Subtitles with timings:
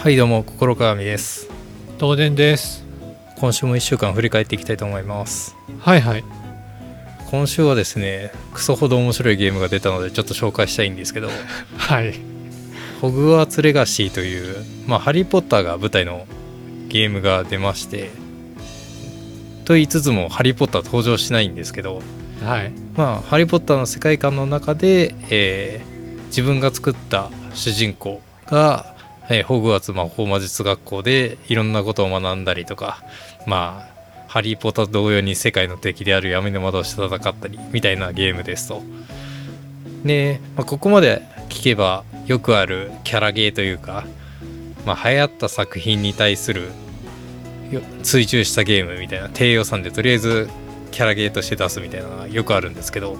[0.00, 1.50] はいどうも心鏡です。
[1.98, 2.84] 東電です。
[3.36, 5.56] 今週も1週間振り返っていきたいと思います。
[5.80, 6.24] はいはい。
[7.32, 11.28] 今週はですねクソほど面白いゲームが出たのでちょっと紹介したいんですけど。
[11.76, 12.14] はい。
[13.00, 16.28] ホグワーツレガシーというまあハリー・ポッターが舞台の
[16.88, 18.10] ゲームが出まして
[19.64, 22.02] と言いつつもハリー・ポッター登場しないんですけど
[22.44, 22.72] はい。
[22.96, 28.94] まあハリー・ポッターの世界観の中で、えー自分が作った主人公が、
[29.30, 33.02] えーホグワーツ魔法魔術学校でいろんなことを学んだりとか
[33.46, 38.82] まあハリー・ポッター同様に世界の敵である闇の魔導士と戦ったりみたいなゲームですと。
[40.04, 44.04] で、まあ、ここまで聞けばよくあるキャラゲーというか、
[44.84, 46.68] まあ、流行った作品に対する
[48.02, 50.48] 追従したゲームみたいな低予算でとりあえず
[50.90, 53.14] キャラゲーとして出すみたいなのがよくあるんですけど、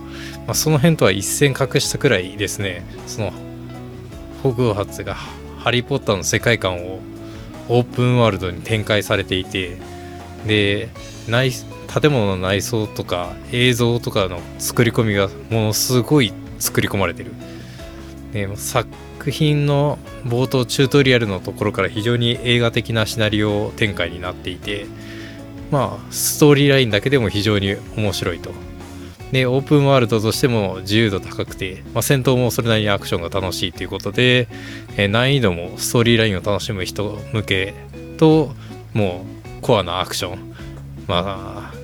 [0.46, 3.32] まあ、その辺とは一線隠したくらいですねその
[4.42, 5.16] ホグワーツが
[5.68, 6.98] ハリー・ポッターの世界観を
[7.68, 9.76] オープンワールドに展開されていて
[10.46, 10.88] で
[11.28, 17.32] 内建物の内装とか映像とかの作り込みがものすごい作り込まれてる。
[18.32, 18.88] で作
[19.30, 24.86] 品の冒頭チュートリアルのところから非常に映画的なシナリオ展開になっていて
[25.70, 28.67] まあストーリーラインだけでも非常に面白いと。
[29.32, 34.48] でオープンワールドとしても自由度高くて、まあ、戦闘もそれなりにアクションが楽しいということで、
[34.96, 37.74] えー難易度もストーリーラインを楽しむ人向け
[38.16, 38.54] と
[38.94, 39.24] も
[39.58, 40.54] うコアなアクション
[41.06, 41.78] まあ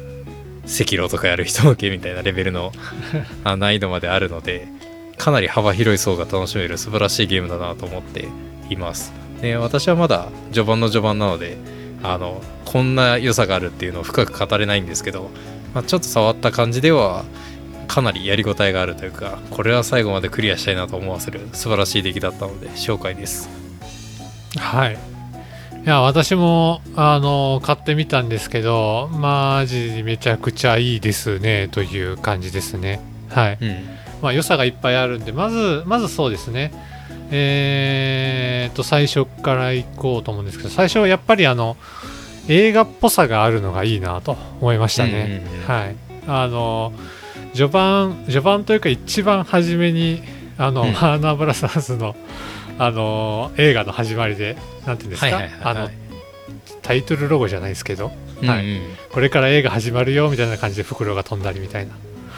[0.64, 2.72] 赤狼とかやる人向けみたいなレベルの
[3.44, 4.66] あ難易度まであるので
[5.16, 8.28] かなり幅広い層が楽しめる素晴らしいゲームだなと思って
[8.70, 9.12] います。
[9.40, 11.56] で私はまだ序盤の序盤なので
[12.02, 15.30] あのこんな良さがあるっていうのを深く語れないんですけど、
[15.74, 17.24] まあ、ちょっと触った感じでは
[17.88, 23.48] かなりやりごたえがあるというかこれは最後までクリアしたいなと思わせる素晴らしい出来だったので紹介です。
[24.56, 24.98] はい。
[25.84, 33.00] いや私もあの買ってみたんですけどマジめちゃくちゃいいですねという感じですね。
[33.28, 33.58] はい。
[33.60, 33.84] うん。
[34.22, 36.72] まあ良さがいっぱいあるんでまずまずそうですね。
[37.30, 41.76] えー、っと最初からいこうと思うんですけど最初はやっぱりあの
[42.48, 45.66] 映画っぽさがあるのがいいなと思いましたね、うんうんうん。
[45.66, 45.96] はい。
[46.26, 46.92] あの
[47.52, 50.22] 序盤序盤というか一番初めに
[50.58, 50.88] あの、うん。
[50.88, 52.14] ワーナーブラザーズの
[52.78, 54.56] あの映画の始まりで
[54.86, 55.90] なんていうんですか、はいはいはいあの
[56.82, 58.12] タイトルロゴじゃないですけど、
[58.42, 58.48] うん。
[58.48, 58.64] はい。
[59.10, 61.94] これから映画始まるよみたいな感じで袋が飛んだりみたいな、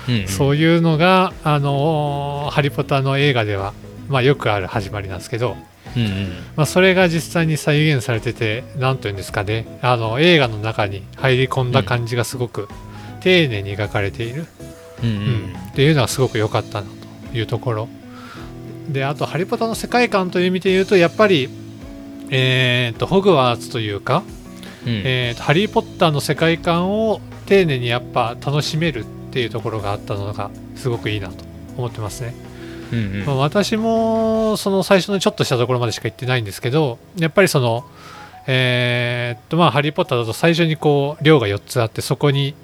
[0.09, 0.28] うんうん。
[0.28, 3.72] そういうのがあのハリポタの映画では
[4.09, 5.56] まあよくある始まりなんですけど、
[5.97, 6.29] うんうん。
[6.57, 9.79] まあ、それが実際に再現されてて何というんですかね。
[9.83, 12.69] あの映画の中に入り込んだ感じがすごく
[13.21, 14.47] 丁寧に描かれている、
[15.03, 15.57] うんううんん。
[15.71, 16.87] っていうのはすごく良かったな
[17.31, 17.89] というところ。
[18.89, 21.49] であと「ハリポタ」の世界観という意味で言うとやっぱり、
[22.31, 24.23] えー、とホグワーツというか、
[24.87, 25.03] うん。
[25.05, 31.45] えーとハリー・ポッターの世界観を丁寧にやっぱ楽しめるっていうところがあったのがすごくいいなと
[31.77, 32.46] 思ってますね。
[32.93, 33.27] うんうん。
[33.27, 37.85] まあ、私もその最初のちょっとしたところまでしか行ってないんですけどやっぱりその
[38.47, 42.55] えーっとまあ「ハリー・ポッター」だと最初にこう寮が4つあってそこに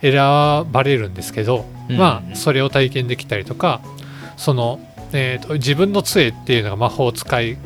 [0.00, 3.80] 選ばれるんですけど、うんまあそれを体験できたりとか
[4.36, 4.80] その、
[5.12, 7.58] えーっと自分の杖っていうのが魔法使い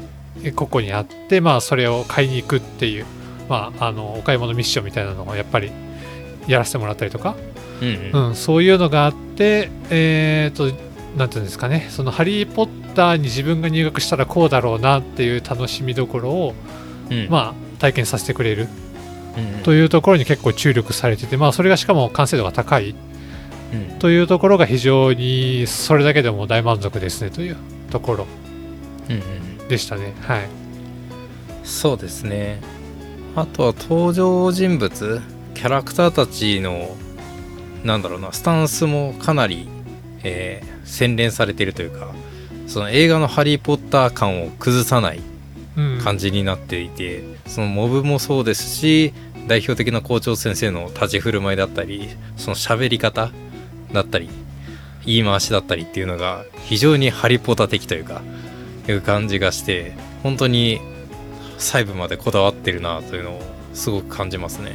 [0.54, 3.06] ここにあってまあそれを買いに行くっていう、
[3.48, 5.70] まあ、あのお買い物ミッションみたいなのをやっぱり
[6.46, 7.34] やらせてもらったりとか。
[7.80, 8.26] うんうん。
[8.28, 10.72] うん、そういうのがあって、えー、と、な
[11.24, 16.54] んていうんですかね、そのハリー・ポッターに自分が入学したらこうだろうなっていう楽しみどころを、
[17.10, 17.28] うん。
[17.30, 18.68] まあ、体験させてくれる
[19.36, 22.94] うんというところに結構注力されてて、まあ、それがしかも完成度が高い
[23.72, 23.98] うん。
[23.98, 27.56] というところが非常にそれだけでも大満足ですねという
[27.90, 28.26] ところ
[29.08, 29.18] うんう
[29.64, 29.68] ん。
[29.68, 30.14] でしたね。
[30.22, 30.48] はい。
[31.64, 32.60] そうですね。
[33.34, 35.20] あとは登場人物
[35.54, 36.96] キャラクターたちの
[37.84, 39.68] なんだろうなスタンスもかなり、
[40.22, 42.08] えー洗練されているというか
[42.66, 45.20] その映画の「ハリー・ポッター」感を崩さない
[45.76, 49.12] うん、感じになっていて、そのモブもそうですし
[49.46, 53.30] 代表的な校長先生の立ち振る舞いだったりその喋り方
[53.92, 54.28] だったり
[55.04, 58.22] 言い回しだったりっていうのが非常にハリポタ的というか
[58.88, 60.80] いう感じがして本当に
[61.58, 64.74] 細部までこだわってるなというのをすごく感じますね。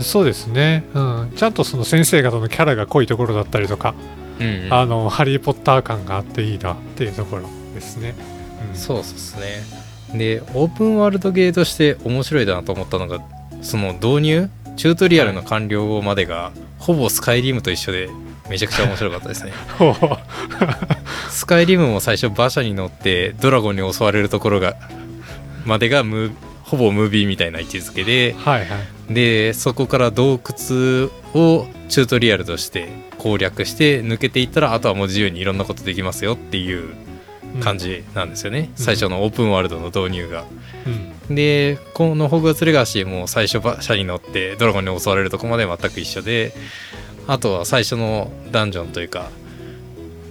[0.00, 1.32] そうですね、うん。
[1.36, 3.94] ちゃんとその先生方のキャラが濃いところだったりとか、
[4.40, 4.74] うんうん。
[4.74, 8.14] あのハリー・ポッター感があっていいなっていうところですね。
[8.70, 8.76] うん。
[8.76, 9.62] そうですね。
[10.18, 13.20] でオープンワールドゲーとして面白いなと思ったのが
[13.62, 18.08] その導入チュートリアルの完了までが、ほぼスカイリムと一緒で
[18.48, 19.52] めちゃくちゃ面白かったですね。
[21.28, 24.76] スカイリムも最初馬車に乗ってドラゴンに襲われるところが
[25.66, 26.32] までがムー
[26.62, 28.76] ほぼムービーみたいな位置づけではいは
[29.10, 29.14] い。
[29.14, 32.88] でそこから洞窟をチュートリアルとして
[33.20, 36.94] 攻略して抜けていったらあとはもう自由にいろんなことできますよっていう
[37.60, 38.82] 感じなんですよね、うん。
[38.82, 40.46] 最初のオープンワールドの導入が。
[41.28, 41.34] うん。
[41.34, 46.52] でこの「ホグワーツレガシー」も最初馬車に乗ってドラゴンに襲われるとこまで全く一緒で
[47.26, 49.30] あとは最初のダンジョンというか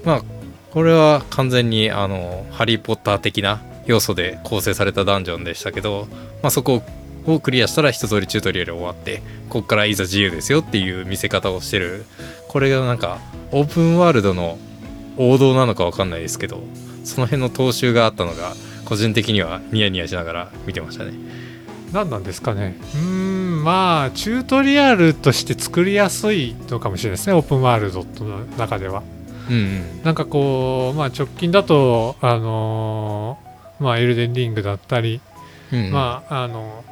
[0.04, 0.24] まあ
[0.72, 6.08] これは完全にあのハリー・ポッター的な要素で構成されたダンジョンでしたけど、
[6.44, 6.84] まあ、そこを
[7.40, 12.06] クリアしたら一通りチュートリアル終わってここからいざ自由ですよっていう見せ方をしてる。
[12.48, 13.20] これがなんか
[13.52, 14.58] オープンワールドの
[15.18, 16.64] 王道なのかわかんないですけど
[17.04, 18.54] その辺の踏襲があったのが
[18.86, 21.14] 個人的にはニヤニヤしながら見てましたね。
[21.92, 22.78] 何なんですかね。
[22.94, 29.04] うーんまあチュートリアルとして作りやすいのかもしれないですねオープンワールドの中では。
[29.50, 30.04] うんうん。
[30.04, 35.22] なんかこうまあ直近だとあのーまあエルデンリングだったり、
[35.72, 35.92] うんうん。
[35.92, 36.84] まああの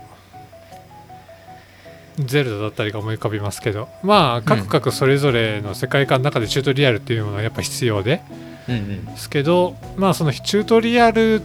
[2.20, 8.22] ゼルダだったりが思い浮かびますけどまあ各々それぞれの世界観の中でチュートリアルっていうものはやっぱ必要で
[8.68, 9.06] うんうん。
[9.06, 11.42] ですけどまあそのチュートリアル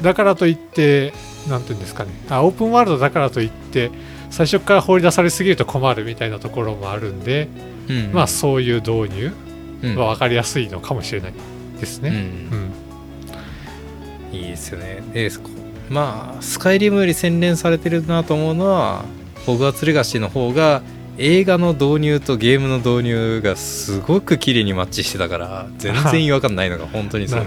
[0.00, 1.12] だからといって
[1.48, 3.90] なんていうんですかねあオープンワールドだからといって
[4.30, 7.48] 最初から放り出されすぎると困るみたいなところもあるんで、
[7.88, 9.32] うんまあそういう導入
[9.82, 9.96] うん。
[9.96, 11.34] は分かりやすいのかもしれない
[11.78, 12.08] ですね。
[12.08, 12.16] うん。
[14.32, 14.36] うん。
[14.36, 15.02] いいですよね。
[15.12, 15.30] で
[15.88, 19.04] まあスカイリムより洗練されてるなと思うのは
[19.46, 20.82] ホグワーツレガシーの方が
[21.18, 27.46] 映画の導入とゲームの導入がすごく綺麗にマッチしてたから全然違和感ないのが 本当にそう。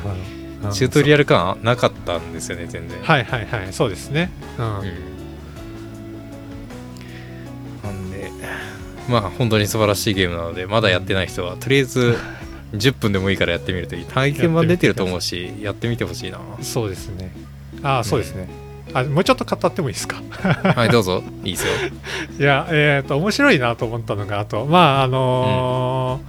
[0.72, 2.98] チュートリアアル感なかったんですよね全然。
[3.01, 4.31] はいはいはいそうですね。
[4.57, 4.66] うん。
[4.66, 4.84] うん。
[7.84, 8.31] なんで
[9.07, 12.18] まあ本当に素晴らしいゲームなのでまだやってない人はとりあえず
[12.74, 14.06] 10分でもいいからやってみるといい。
[14.12, 16.40] 体験版出てると思うしやってみてほしいな。
[16.62, 17.31] そうですね。
[17.84, 18.69] ああそうですね。
[18.94, 20.21] あもうちょっと語ってもいいですか？
[20.75, 21.24] はいどうぞ。
[21.44, 21.74] いいですよ。
[22.39, 26.19] いやえっ、と面白いなと思ったのがあとまああの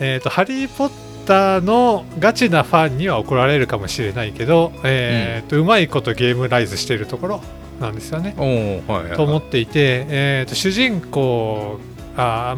[0.00, 0.90] ーえっ、と「ハリー・ポッ
[1.26, 7.40] ター」のガチなファンには怒られるかもしれないけど、えーとうまいことゲームライズしているところ
[7.80, 8.34] なんですよね。
[8.38, 11.78] はいはいと思っていて、えー、と主人公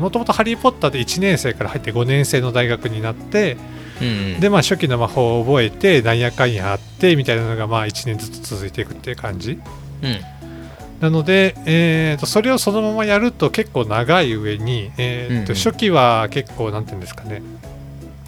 [0.01, 3.57] もともと「ハリー・ポッター」で1年生から入って5年生の大学になって
[4.01, 4.41] うんうん。
[4.41, 9.59] でまあ初期の魔法を覚えてなんやかんやあってみたいなのがまあ1年ずつ続いていくっていう感じ。
[10.03, 10.21] うん。
[11.01, 15.55] なので、えー、とそれをそのままやると結構長い上に、えーとうんうん。
[15.55, 17.43] 初期は結構なんていうんですかね。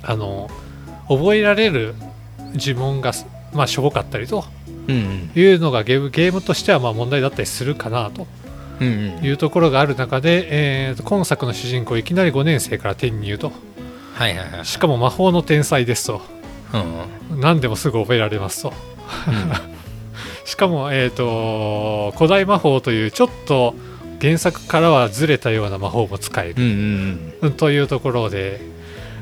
[0.03, 0.49] あの
[1.09, 1.95] 覚えられる
[2.55, 3.13] 呪文が、
[3.53, 4.45] まあ、しょぼかったりと
[4.89, 8.27] うんいうのがゲームゲームとしてはまあ問題だったりするかなと
[8.85, 13.53] いうところがある中で、えーと今作の主人公いきなり5年生から転入と
[14.17, 14.65] はいはいはい。
[14.65, 16.23] しかも魔法の天才ですと。
[16.73, 18.73] うん何でもすぐ覚えられますと。
[20.47, 23.75] しかも、えー、と古代魔法というちょっと
[24.21, 28.61] 原作からはずれたような魔法も使えうんうんる、というところで、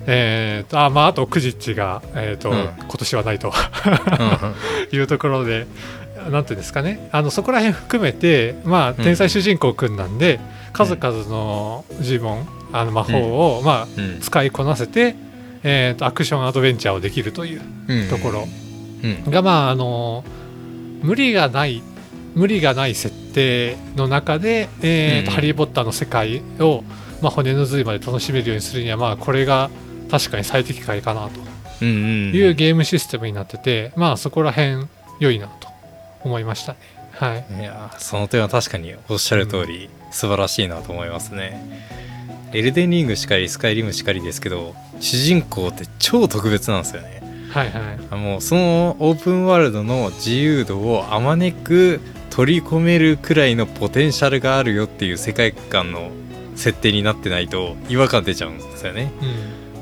[0.06, 2.69] えーとあまあ、あとクジッチが、えーとうん。
[2.79, 3.49] 今年はないと。
[3.49, 5.67] うん いうところで
[6.31, 7.08] なんていうんですかね。
[7.11, 10.38] あのそこら辺含めて、まあ、天才主人公くんなんで、
[10.73, 14.21] 数々の呪文あの魔法を、まあ、うん。
[14.21, 15.15] 使いこなせて、
[15.62, 18.09] えーとアクションアドベンチャーをできるといううん。
[18.09, 18.49] ところ。
[19.03, 19.31] うん。
[19.31, 20.25] が、まああの
[21.03, 21.82] 無理がない
[22.35, 25.35] 無理がない設定の中で、えーとうん。
[25.37, 26.83] ハリー・ポッターの世界を、
[27.23, 29.71] まあ、骨の髄まで楽しめるようにするには、まあ、これが
[30.11, 31.54] 確かに最適解かなと。
[31.85, 34.87] いうゲームシステムになってて、まあそこら辺
[35.21, 35.69] 良いなと
[36.23, 36.78] 思いましたね。
[37.12, 37.47] はい。
[37.61, 41.61] いやその点は確かにおっしゃる通り、素晴らしいなと思いますね
[42.54, 47.99] エルデンリングしかりスカイリムしかりですけど主人公って超特別なんですよねはいはい。
[48.11, 56.11] あもうそのオープンワールドの自由度をあまねく取り込めるくらいのポテンシャルがあるよっていう世界観の
[56.56, 59.12] 設定になってないと違和感出ちゃうんですよね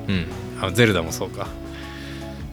[0.08, 0.14] うん。
[0.14, 0.26] うん
[0.60, 1.48] あゼルダもそうか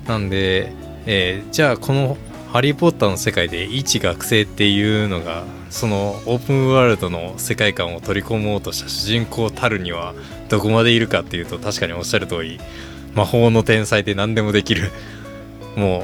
[0.07, 0.71] なんで、
[1.05, 2.17] えーじゃあこの
[2.51, 10.13] 「ハリー・ポッター」の世界で一学生っていうのがそのオープンワールドの世界観を取り込もうとした主人公たるには
[10.49, 12.59] どこまでいるかっていうと確かにおっしゃる通り
[13.13, 14.91] 魔法の天才で何でもできる。
[15.75, 16.03] もう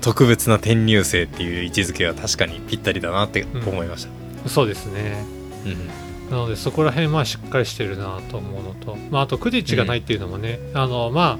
[0.00, 4.06] 特別な転入生っていう位置づけは確かにぴったりだなって思いまし
[4.42, 5.24] た、そうですね。
[5.64, 6.30] うん。
[6.30, 11.38] なのでそこら辺まあしっかりしてるなと思うのと、まあ、あとクディッチがないっていうのもね、あのま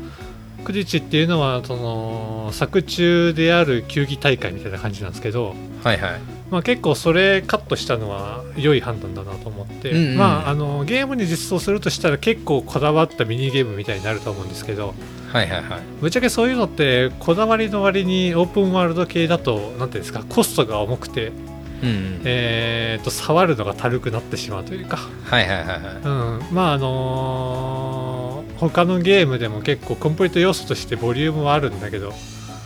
[0.60, 10.16] あクディッチっていうのはその作中である球技大会みたいな感じなんですけど、はいはいまあ、結構それカットしたのは良い判断だなと思って、うんうん。
[10.16, 14.94] まあ、あのゲームに実装するとしたら結構こだわったミニゲームみたいになると思うんですけど、
[15.32, 15.80] はいはいはい。
[16.00, 22.20] ぶっちゃけそういうのってこだわりの割にオープンワールド系だと何ていうんですかコストが重くて、うんうん。
[22.24, 25.78] えー、と触るのが軽くなってしまうというか、はいはいはいはい。
[26.04, 28.24] うん、まああのー
[28.56, 32.12] 他のゲームでも結構コンプリート要素としてボリュームはあるんだけど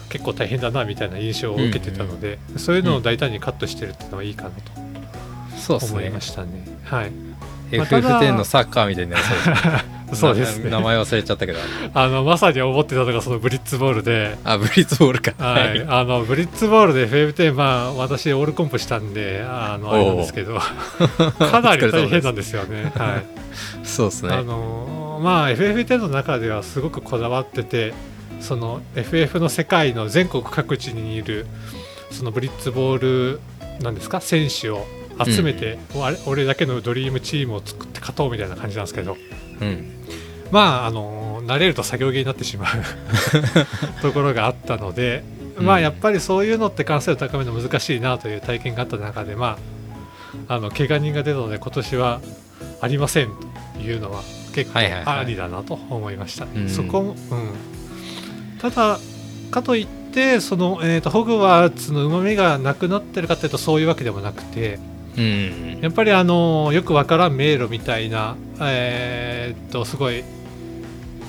[0.08, 6.66] 結構大変だなみたいな印象を受けてたので、そういうのを大胆にカットしてるっていうのはいいかなと思いましたね。
[6.84, 7.10] はい、
[7.76, 10.70] まあた FF10 だのサッカーみたいになりそうです そうですね。
[10.70, 11.58] な名前忘れちゃったけど。
[11.92, 15.32] あのまさに思ってたのがそのブリッツボールで、あブリッツボールか。
[15.38, 20.58] はい、あのブリッツボールで FF10 まあ私オールコンプしたんであのあれなんですけど。
[21.38, 22.92] かなり大変なんですよね。
[22.96, 23.24] はい。
[23.84, 24.34] そうですね。
[24.34, 27.92] あのまあ FF10 の中ではすごくこだわってて
[28.40, 31.46] その FF の世界の全国各地にいる
[32.10, 33.40] そのブリッツボール
[33.82, 34.86] なんですか選手を
[35.24, 39.16] 集めて、あれ俺だけのドリームチームを作って勝とうみたいな感じなんですけど。
[39.60, 39.98] うん。
[40.50, 42.82] まああの慣れると作業着になってしまう
[44.02, 45.22] ところがあったので、
[45.58, 49.58] まあやっぱりそういうのって完成度高めの難しいなという体験があった中でま
[50.48, 52.20] ああの怪我人が出たので今年は
[52.80, 53.30] ありません
[53.74, 54.22] というのは
[54.54, 55.18] 結構はいはいはい。
[55.18, 56.68] ありだなと思いました、うん。
[56.68, 57.16] そこも、うん、
[58.60, 58.98] ただ
[59.50, 64.78] かといってその、えー、とホグワーツのうまみがなくなってるかというとそういうわけでもなくて
[65.16, 65.78] うん。
[65.80, 70.24] やっぱりあのよくわからん迷路みたいな、えーっとすごい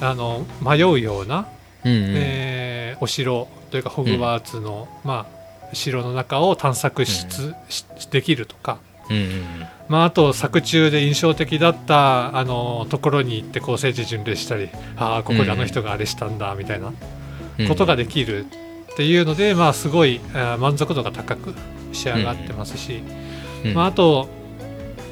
[0.02, 1.48] あの迷うような、
[1.86, 2.06] うんうん。
[2.16, 5.28] えーお城というかホグワーツの、ま
[5.72, 8.80] あ、城の中を探索しつ、しできるとか、
[9.10, 9.44] うんうん
[9.88, 16.94] まあ、あと作中で印象的だったあのところに行って構成地巡礼したりああここであの人があれしたんだみたいな
[17.58, 20.20] うんことができるっていうので、まあ、すごい
[20.60, 21.56] 満足度が高く
[21.92, 23.02] 仕上がってますし。
[23.66, 24.30] うんまあ、あと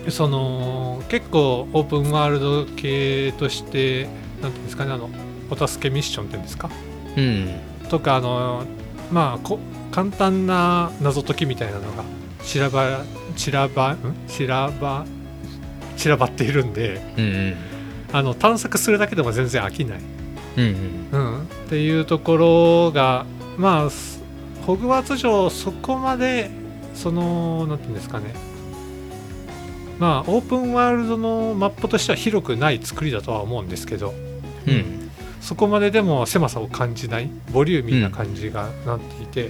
[0.10, 4.08] その結構オープンワールド系として
[4.42, 5.10] なんていうんですかねあの
[5.50, 6.70] お助けミッションっていうんですか？
[7.18, 7.50] うん。
[7.90, 8.64] とかあの
[9.12, 9.60] まあこ
[9.92, 12.04] 簡単な謎解きみたいなのが
[12.42, 13.04] 散らば
[13.38, 13.98] 散らばん？
[14.28, 15.06] 散らば
[15.96, 17.56] 散らばっているんでうんうん。
[18.12, 20.00] あの探索するだけでも全然飽きない、
[20.58, 23.26] うんうん、っていうところが
[23.58, 24.22] まあす
[24.66, 26.50] ホグワーツ城そこまで
[26.94, 28.34] そのなんていうんですかね。
[30.00, 34.14] まあオープンワールドのマップとしては広くない作りだとは思うんですけど
[34.68, 35.12] うんうん。
[35.42, 39.50] そこまででも狭さを感じないボリューミーな感じがなっていて、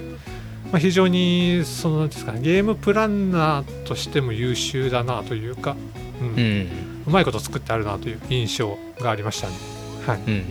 [0.72, 5.76] まあ、非常にそのなんですかねゲームプランナーとしても優秀だなというか、
[6.20, 6.28] うん。
[6.28, 9.54] ううんまいこと作ってあるなという印象がありましたね。
[10.06, 10.18] はい。
[10.26, 10.44] うん。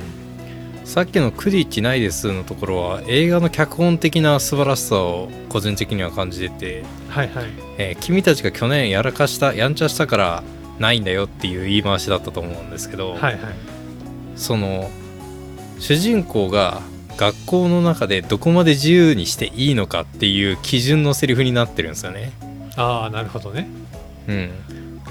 [0.86, 7.46] さっきの「クディッチないです」のところは映画の脚本的な素晴らしさを個人的には感じてて、はいはい。
[7.78, 10.44] えー君たちが去年やらかしたやんちゃしたから
[10.80, 13.38] ないんだよっていう言い回しだったと思うんですけど、はいはい。
[14.36, 14.90] その
[15.80, 16.82] 主人公が
[17.18, 22.32] 学校の中でどこまで自由にしていいのかっていう基準のセリフになってるんですよね。
[22.76, 23.68] ああなるほどね。
[24.28, 24.50] うん、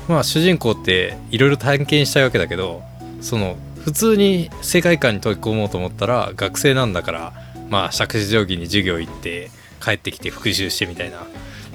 [0.09, 2.83] まあ主人公っていろいろ体験したいわけだけど
[3.21, 7.33] その普通に世界観に溶け込もうと思ったら学生なんだから
[7.71, 9.51] まあ杓子定規に授業行って
[9.83, 11.19] 帰ってきて復習してみたいな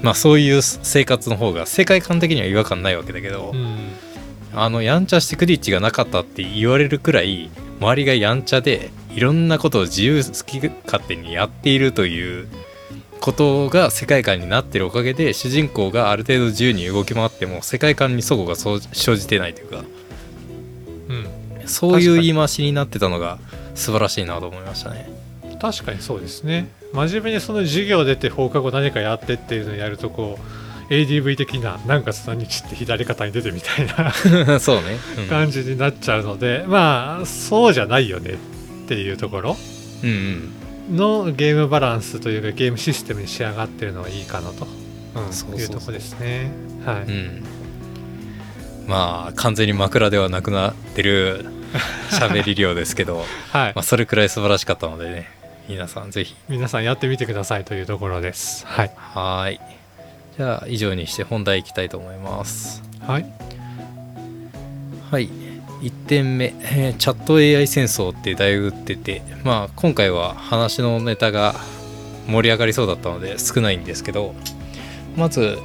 [0.02, 3.90] まあそういう生活の方が世界観的には違和感ないわけだけど、うん
[4.54, 12.48] あのやんちゃしてクリッチがなかったって言われるくらい周りがやんちゃでいろんなことを自由好き勝手にやっているという
[13.20, 19.84] ことが世界観になってるおかげで主人公がある程度自由に動き回っても世界観に齟齬がそう生じてないというか
[21.10, 21.68] うん。
[21.68, 23.38] そういう言い回しになってたのが
[23.76, 25.10] 素晴らしいなと思いましたね。
[25.62, 26.70] 確かにそうですね。
[26.94, 30.40] 真面目にその授業出て放課後何かやってっていうのをやるとこ
[30.90, 34.60] う ADV 的な何月何日って左肩に出てみたいな。
[34.60, 35.28] そうね、うん。
[35.28, 38.32] 感じになっちゃうので、まあそうじゃないよね。
[38.32, 38.36] っ
[38.92, 39.58] ていうところ？
[40.92, 44.68] のゲームバランスというかゲームシステムに仕上がってるのはいいかなと、
[45.16, 45.60] うん。
[45.60, 46.52] いうところですね。
[46.86, 47.44] はい、うん。
[48.88, 51.46] まあ完全に枕ではなくなってる
[52.12, 53.24] 喋り量ですけど。
[53.52, 53.74] はい。
[53.74, 55.30] まあそれくらい素晴らしかったのでね。
[55.70, 56.36] 皆さんぜひ。
[56.50, 58.66] 皆さんやってみてくださいというところです。
[58.68, 58.92] はい。
[58.98, 59.60] はーい。
[60.36, 62.84] じゃあ以上にして本題いきたいと思います。
[63.00, 63.26] はい。
[65.10, 65.51] はい
[65.82, 71.56] 1点目、えーチャット AI 戦争って題打っててまあ今回は話のネタが
[72.28, 74.36] 盛り上がりそうだったので少ないんですけど
[75.16, 75.58] まず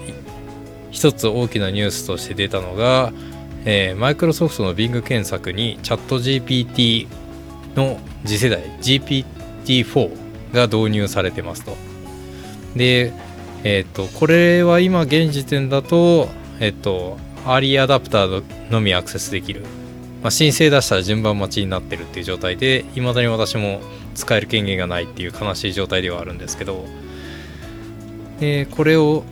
[0.91, 3.13] 一つ大きなニュースとして出たのが、
[3.97, 7.07] マイクロソフトの Bing 検索にチャット GPT
[7.75, 11.77] の次世代 GPT-4 が導入されてますと。
[12.75, 13.13] で
[13.63, 16.29] えっ、とこれは今現時点だと
[16.61, 18.43] えっ、とアーリーアダプター
[18.73, 19.65] のみアクセスできる、
[20.27, 23.81] まあ、申請出したら順番待ちになってるっていう状態でいまだに私も
[24.17, 26.85] 使える権限がないっていう悲しい状態ではあるんですけど、
[28.41, 29.23] えこれを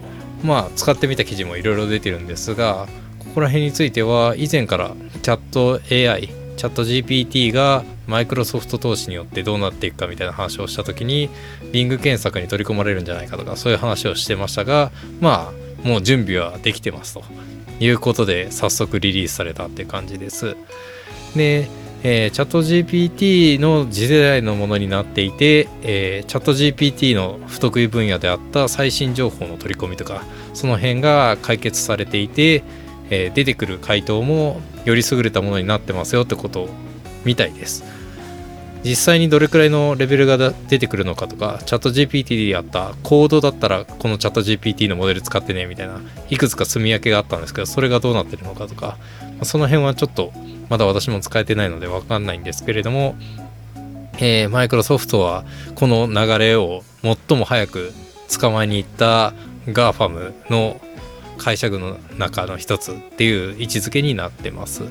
[0.44, 2.86] まあ使ってみた記事もいろいろ出てるんですが
[3.18, 11.28] ここら辺については以前からチャット AI チャット GPT がマイクロソフト投資によってどうなっていくかみたいな話をした時に
[11.72, 17.24] Bing 検索に取り込まれるんじゃないかとかそういう話をしてましたがまあもう準備はできてますと。
[17.80, 20.56] いうことで早速リリースされたって感じです。
[21.36, 21.68] で、
[22.02, 32.62] えー、チャット GPT の次世代のものになっていて、えー、チャット GPT の不得意分野であった最新情報の取り込みとかその辺が解決されていて、
[33.08, 36.68] えー、出てくる回答もより優れたものになってますよってこと
[37.24, 38.03] みたいです。
[38.84, 40.36] 実際にどれくらいのレベルが
[40.68, 48.98] 出てくるのかとかチャット GPT でやったコードだったらこのチャット GPT のモデル使ってねみたいないくつか積み分けがあったんですけどそれがどうなってるのかとか
[49.42, 50.32] その辺はちょっと
[50.68, 53.16] まだ私も使えてないので分かんないんですけれども
[54.18, 57.92] えー、マイクロソフトはこの流れを最も早く
[58.40, 59.34] 捕まえに行った
[59.66, 60.80] GAFAM の
[61.38, 64.84] 会社群の中の一つっていう位置づけになってます。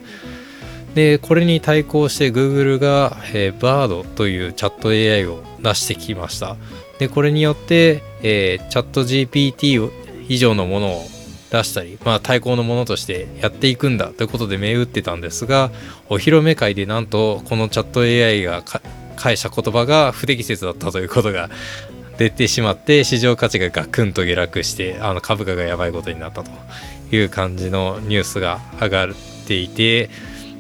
[0.96, 6.56] でこれに対抗して Google が、えー、BARD というチャット AI を出してきました。
[7.00, 9.92] でこれによって、えー、チャット GPT
[10.30, 11.06] 以上のものを
[11.52, 15.70] 出したり、まあ、対抗のものとしてやっていくんだということで銘打ってたんですが
[16.10, 18.64] お披露目会でなんとこのチャット AI が
[19.16, 21.50] 返した言葉が不適切だったということが
[22.18, 26.52] 出てしまって市場価値がガクンと下落してあの株価がやばいことになったと
[27.16, 29.10] いう感じのニュースが上がっ
[29.48, 30.10] ていて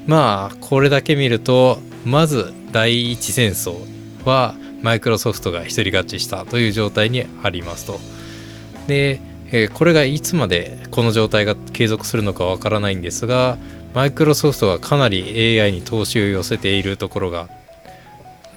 [0.05, 3.77] まあこれだけ見るとまず第一戦争
[4.25, 8.00] はマイクロソフトが独り勝ちしたという状態にありますと。
[8.88, 13.57] で、えこれがいつまでこの状態が継続するのかわからないんですが
[13.93, 17.48] マイクロソフトはかなり AI に投資を寄せているところが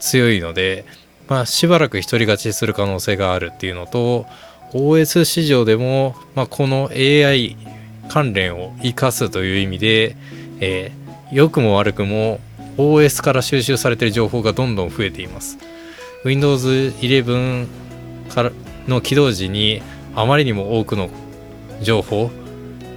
[0.00, 0.84] 強いので、
[1.28, 4.26] まあ、しばらく独り勝ちする可能性があるっていうのと
[4.72, 7.56] OS 市場でも、まあ、この AI
[8.08, 10.16] 関連を生かすという意味で、
[10.60, 12.40] えー良くも悪くも
[12.76, 15.58] OS から収集されている情報がどんどん増えています。
[16.24, 16.68] Windows
[17.00, 17.66] 11
[18.28, 18.52] から
[18.86, 19.82] の起動時に
[20.14, 21.10] あまりにも多くの
[21.82, 22.30] 情報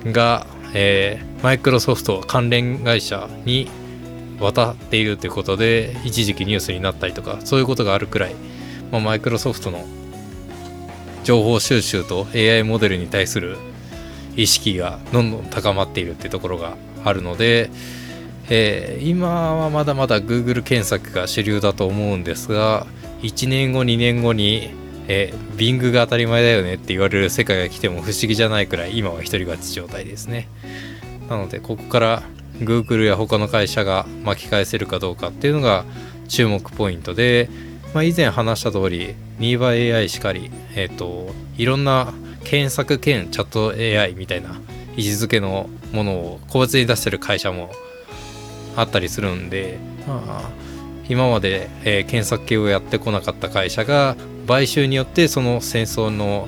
[0.05, 3.67] が、え、マイクロソフト関連会社に
[4.39, 8.35] 渡っているということで一時期ニュースになったりとかそういうことがあるくらい、
[8.91, 9.85] まあ、マイクロソフトの
[11.23, 13.57] 情報収集と AI モデルに対する
[14.35, 17.69] 意識がどんどん高まっているっていうところがあるので、
[18.49, 22.87] えー、今はまだまだ Google 検索が主流だと思うんですが
[23.21, 24.71] 1年後2年後に、
[25.07, 30.47] えー、Bing が当たり前だよねって言われる世界が来ても不思議じゃないくらい今は独り勝ち状態ですね。
[31.29, 32.23] なのでここから
[32.59, 35.85] Google や他の会社が巻き返せるかどうかっていうのが
[36.27, 37.49] 注目ポイントで、
[37.93, 44.59] まあ、以前話した通り NIVA AI しかり、えーと、いろんな検索兼チャット AI みたいな
[44.97, 47.71] 位置づけのものを個別に出してる会社も
[48.79, 50.49] あったりするんで、まあ、
[51.07, 54.15] 今まで、えー、検索系をやってこなかった会社が
[54.47, 56.47] 買収によってその戦争の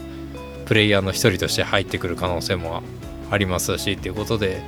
[0.65, 2.81] プレイヤーの一人として入ってくる可能性も
[3.29, 4.61] ありますしということで、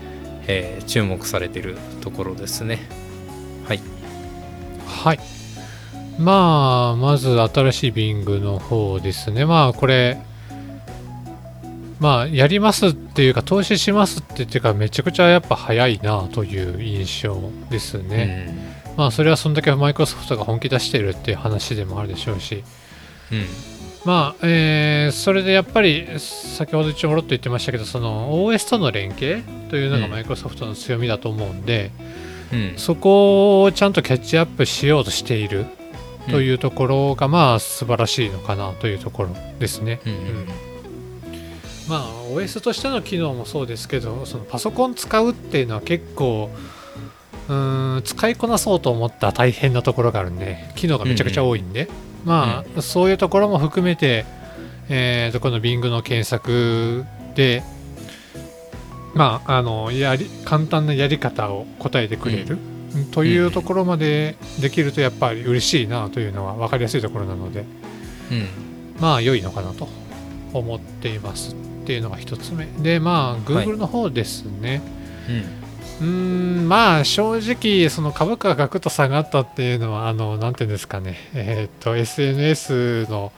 [0.48, 2.80] えー、注目されてるところですね。
[3.68, 3.82] はい。
[4.86, 5.20] はい。
[6.20, 9.46] まあまず新しいビングの方ですね。
[9.46, 10.22] まあこれ
[12.04, 17.40] まあ、やりますっていうか、投資しますっていうか、めちゃくちゃやっぱ早いなという印象
[17.70, 18.54] ですね。
[18.90, 22.62] うん、まあ、それはそんだけマイクロソフトが本気出してるっていう話でもあるでしょうし。
[23.32, 23.46] うん、
[24.04, 31.92] まあ、えー、それでやっぱり、先ほど一応もろっと言ってましたけど、その OS との連携というのがマイクロソフトの強みだと思うんで、
[32.52, 35.68] うん、そこをちゃんとキャッチアップしようとしている
[36.30, 40.02] というところが、まあ、素晴らしいのかなというところですね。
[40.06, 40.73] うん
[41.88, 46.50] まあ OS としての機能もそうですけどそのパソコン使うっていうのは結構
[47.50, 54.26] うん使いこなそうと思ったら大変なところがあるんで機能がめちゃくちゃ多いんで、うんうん、まあ、うん、そういうところも含めて、
[54.90, 57.64] えー、とこの Bing の検索で
[59.14, 62.58] まああのやり簡単なやり方を答えてくれる、
[62.96, 67.66] うん、というところまでできるとやっぱり嬉しいなというのは分かりやすいところなので、
[68.32, 68.48] うん、
[69.02, 69.90] まあ良いのかなと
[70.54, 71.63] 思っています。
[71.84, 72.66] っていうのが1つ目。
[72.82, 74.82] でまあ Google の方ですね、
[75.28, 81.18] はい、うん、んまあ正直その株価がガクッと下がったっていうのはあのなんていうんですかね。
[81.34, 83.32] えっ、と SNS の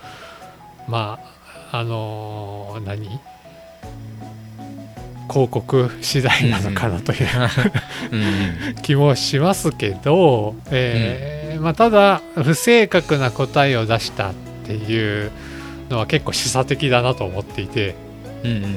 [0.88, 1.20] ま
[1.72, 3.20] ああの何？
[5.28, 7.28] 広告次第なのかなという
[8.84, 14.34] 気もしますけど、えーまあ、ただ不正確な答えを出したっ
[14.66, 15.32] ていう
[15.90, 17.96] のは結構示唆的だなと思っていて、
[18.46, 18.76] うんうん。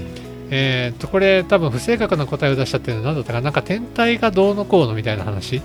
[0.50, 3.44] えー、とこれ多分不正確な答えを出したっていうのは何だったかな？
[3.44, 5.60] なんか天体がどうのこうのみたいな話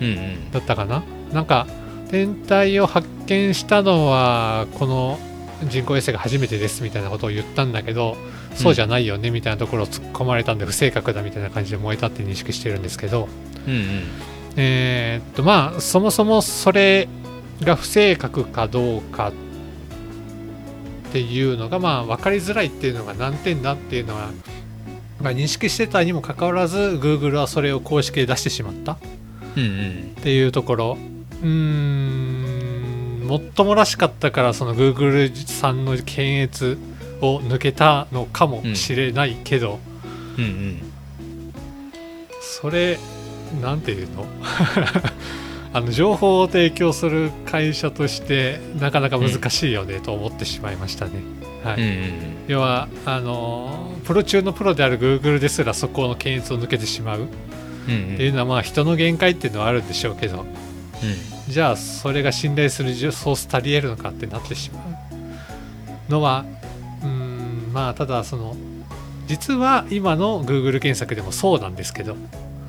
[0.00, 0.50] うんうん。
[0.50, 1.02] だったかな？
[1.32, 1.66] なんか
[2.10, 5.18] 天体を発見したのはこの
[5.64, 8.16] 人工衛星が初めてですみたいなことを言ったんだけど
[8.54, 13.28] そうじゃないよねみたいなところを突っ込まれたんで不正確だみたいな感じで燃えたって認識してるんですけど
[13.66, 14.02] うんうん。
[14.56, 17.08] えーっとまあそもそもそれ
[17.62, 19.32] が不正確かどうか
[21.12, 24.30] っていうのがまあ分かりづらいっていうのが難点だっていうのは、
[25.20, 28.96] まあ、認識してたにもかかわらず Google はそれを公式で出してしまった。
[29.54, 30.14] うんうん。
[30.18, 30.98] っていうところ。
[31.42, 36.78] うーんもっともらしかったからその Google さんの検閲
[37.20, 39.80] を抜けたのかもしれないけど、
[40.38, 40.82] うんうん。
[42.40, 42.98] それ
[43.60, 44.24] なんていうの？
[45.74, 51.12] あの情報を提供する会社としてなかなか難しいよねと思ってしまいましたね。
[51.64, 51.74] はい。
[51.76, 57.20] うんうん要はあのプロ中のプロである Google ですらそこの検閲を抜けてしまう。
[57.20, 57.28] うんっ
[58.16, 60.44] ていうのはまあ人の限界っていうのはあるんでしょうけど。
[61.48, 66.12] じゃあそれが信頼するソース足りえるのかってなってしまう。
[66.12, 66.44] のは
[67.02, 68.56] うーんまあただその
[69.26, 72.16] 実は今の Google 検索でもそうなんですけど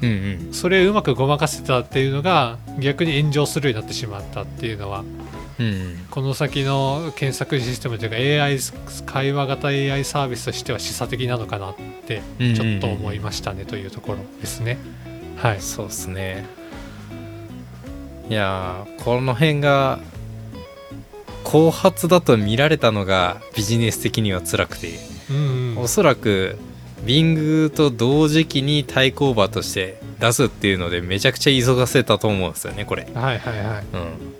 [0.07, 0.53] うんうん。
[0.53, 5.03] それをうまくごまかせたっていうのが逆に炎上するようになってしまったっていうのは
[5.59, 6.05] うんうん。
[6.09, 8.59] この先の検索システムというか AI
[9.05, 14.77] 会話型 AI サービスとしては示唆的なのかなってちょっと思いましたねというところですね。
[15.37, 16.45] はい、そうですね。
[18.29, 19.99] いやーこの辺が
[21.43, 24.97] 後発だと見られたのがビジネス的には辛くて
[25.29, 25.77] うんうん。
[25.79, 26.57] おそらく
[27.05, 33.85] Bing と同時期に対抗馬として出すっていうのでめちゃくちゃ急がせたと思うんですよねこれはいはいはい。
[33.93, 34.33] うん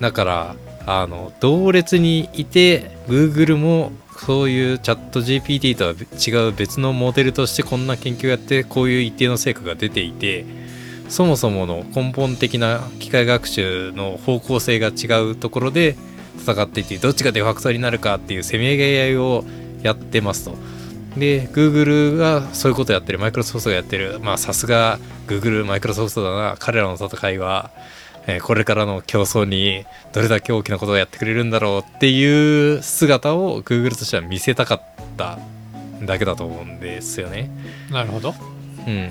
[0.00, 0.56] だから
[0.86, 10.44] あの同列にいて Google もそういうチャット GPT とは違う別のモデルとしてこんな研究をやってこういう一定の成果が出ていて
[11.08, 15.96] そもそもの根本的な機械学習の方向性が違うところで
[16.38, 19.44] 戦っていてどっちがデファクトになるかっていうせめぎ合いを
[19.82, 20.56] やってますと。
[21.16, 27.70] で Google がそういうことやってるマイクロソフトがやってるまあさすが Google マイクロソフトだな彼らの戦いは
[28.26, 34.82] えーこれからの競争にどれだけ大きなことをやってくれるんだろうっていう姿を Google としては見せたかっ
[35.16, 35.38] た
[36.02, 37.50] だけだと思うんですよね。
[37.90, 38.34] なるほど。
[38.86, 39.10] うん、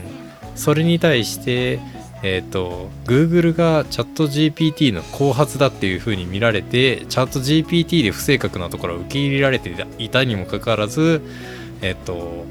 [0.56, 1.80] それに対して、
[2.24, 11.22] えー、と Google がチャット GPT の後発だっていうふうに見られてチャット GPT で不正確なところを受け入れられていたにもかかわらず、
[11.84, 12.46] えっ、と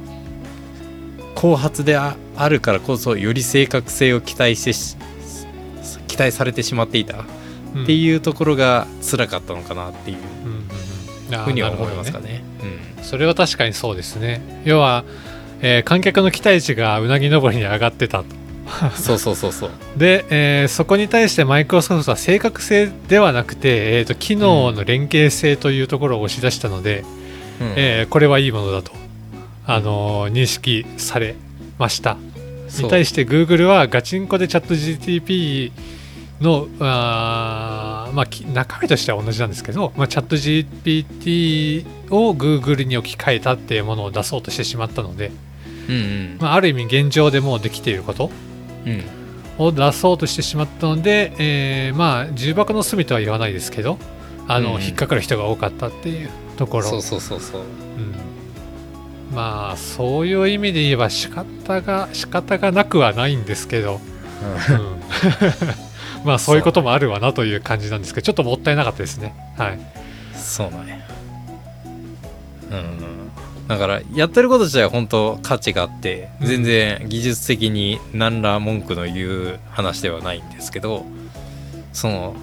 [1.34, 4.96] 後発でああるからこそより正確性を期待してし
[6.06, 7.24] 期待されてしまっていたっ
[7.74, 10.18] うんていうところが辛かったのかなっていう
[11.44, 12.44] ふうには思いますかね。
[13.02, 14.62] それは確かにそうですね。
[14.64, 15.04] 要は、
[15.60, 18.24] えー観客の期待値がうなぎ登りに上がってたと。
[18.84, 19.70] うん、そうそうそうそう。
[19.96, 27.04] で、えーそこに対してマイクロソフトは正確性ではなくて、えーと機能の連携性というところを押し出したので、
[27.60, 28.92] うんえーこれはいいものだと、
[29.66, 31.34] あのー認識され
[31.78, 32.16] ました。
[32.78, 35.72] に対して Google はガチンコでチャット GTP
[36.40, 45.30] のあーまあ、き中身としては同じなんですけど、まあ、チャット GPT を Google に置き換えたっていうものを出そうとしてしまったので、
[45.88, 46.38] うんうん。
[46.40, 48.30] まあ、ある意味現状でもうできていること
[48.86, 49.02] うん。
[49.58, 53.98] を出そうとしてしまったので、えーまあ重箱の隅とは言わないですけど
[54.48, 54.82] あの、うん。
[54.82, 56.88] 引っかかる人が多かったっていうところ。
[56.88, 57.60] そうそうそうそう。
[57.60, 58.31] うん
[59.32, 64.00] まあそういう意味で言えば仕方が仕方がなくはないんですけど、
[64.42, 65.00] うん。
[66.24, 69.34] まあそういうこともあるわなという感じなんですけどちょっともったいなかったですね。
[69.56, 69.78] はい。
[70.36, 70.96] そうなんや。
[72.70, 73.12] うん。
[73.68, 76.46] だからやってること自体は本当価値があってうん。
[76.46, 81.06] 全然技術的に何ら文句の言う話ではないんですけど
[81.92, 82.36] その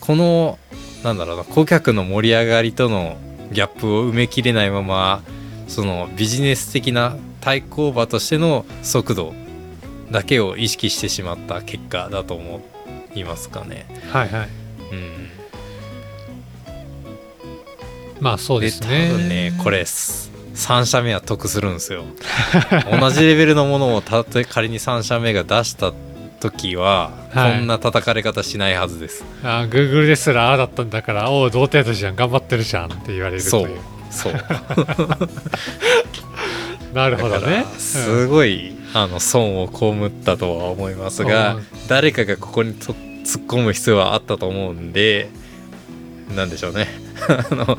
[0.00, 0.58] この
[1.04, 3.16] なんだろうな顧客の盛り上がりとの
[3.52, 5.22] ギャップを埋めきれないまま
[5.72, 9.32] そのビジネス的な対抗馬としての速度
[10.10, 12.60] だけを意識してしまった結果だと思
[13.14, 13.86] いますかね。
[14.12, 14.48] はいはい。
[14.92, 15.28] うん。
[18.20, 19.08] まあそうでですね。
[19.10, 22.04] 多分ねこれ3社目は得するんですよ。
[23.00, 25.94] 同じレベルのものをたとえ仮に3社目が出した
[26.40, 27.52] 時は、はい。
[27.54, 29.24] こんな叩かれ方しないはずです。
[29.42, 33.78] あ Google ですらああだったんだからおお同程度じゃん頑張ってるじゃんって言われるとそいう。
[33.78, 33.80] う
[34.12, 34.34] そう。
[36.94, 37.64] なるほどね。
[37.78, 41.66] すごい、あの損を被ったとは思いますが、うん。
[41.88, 42.94] 誰かがここにと
[43.24, 45.30] 突っ込む必要はあったと思うんで
[46.34, 46.88] なんでしょうね。
[47.28, 47.78] あの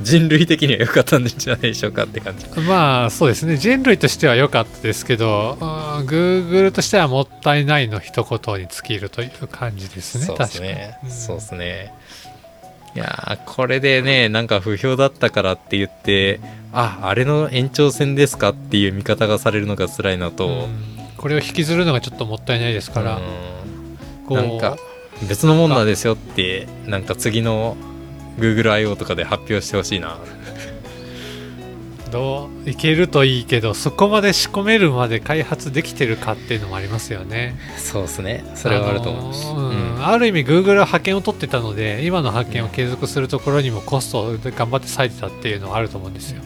[0.00, 2.46] 人類的には良かったんじゃないでしょうかって感じ。
[2.60, 3.56] まあそうですね。
[3.56, 5.68] 人類としては良かったですけど、うん、
[6.06, 10.26] Google としてはもったいないの一言に尽きるという感じですね。
[10.26, 10.98] そうですね。
[11.00, 11.94] 確かに、そうですね
[12.94, 16.40] いやーこれでねなんか不評だったからって言って
[16.72, 20.94] ああれの延長戦ですかっていう見方がされるのが辛いのと、うん。
[21.16, 23.20] これを引きずるのがちょっともったいないですから、
[24.28, 24.76] うなんか
[25.28, 27.76] 別のもんなんですよってなんか次の
[28.38, 30.18] GoogleIO とかで発表してほしいな
[32.14, 37.56] どういけるといいけどそこまで仕込めるまで開発できてるかっていうのもありますよね。
[37.76, 38.44] そうですね。
[38.54, 39.96] それはあると思うし、あのーうん。
[39.96, 46.40] うんある意味 Google は派遣を取ってたので今の派遣を継続するところにもコストを頑張って割いてたっていうのはあると思うんですよ。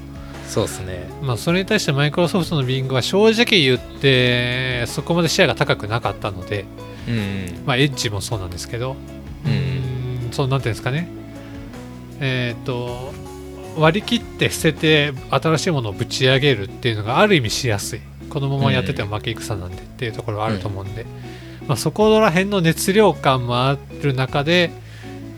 [0.46, 1.06] そうですね。
[1.20, 6.64] まあそれに対してマイクロソフトの Bing は正直言ってそこまでシェアが高くなかったので
[7.06, 7.62] うんうん。
[7.66, 8.96] まあエッジもそうなんですけど
[9.44, 10.30] うん。
[10.32, 11.08] そうなんていうんですかね。
[12.20, 13.12] えっ、と
[13.78, 18.00] 割り切って捨てて新しいものをぶち上げるっていうのがある意味しやすい。
[18.30, 21.06] このままやってても負け戦なんでっていうところはあると思うんで、
[21.66, 24.70] まあ、そこら辺の熱量感もある中で、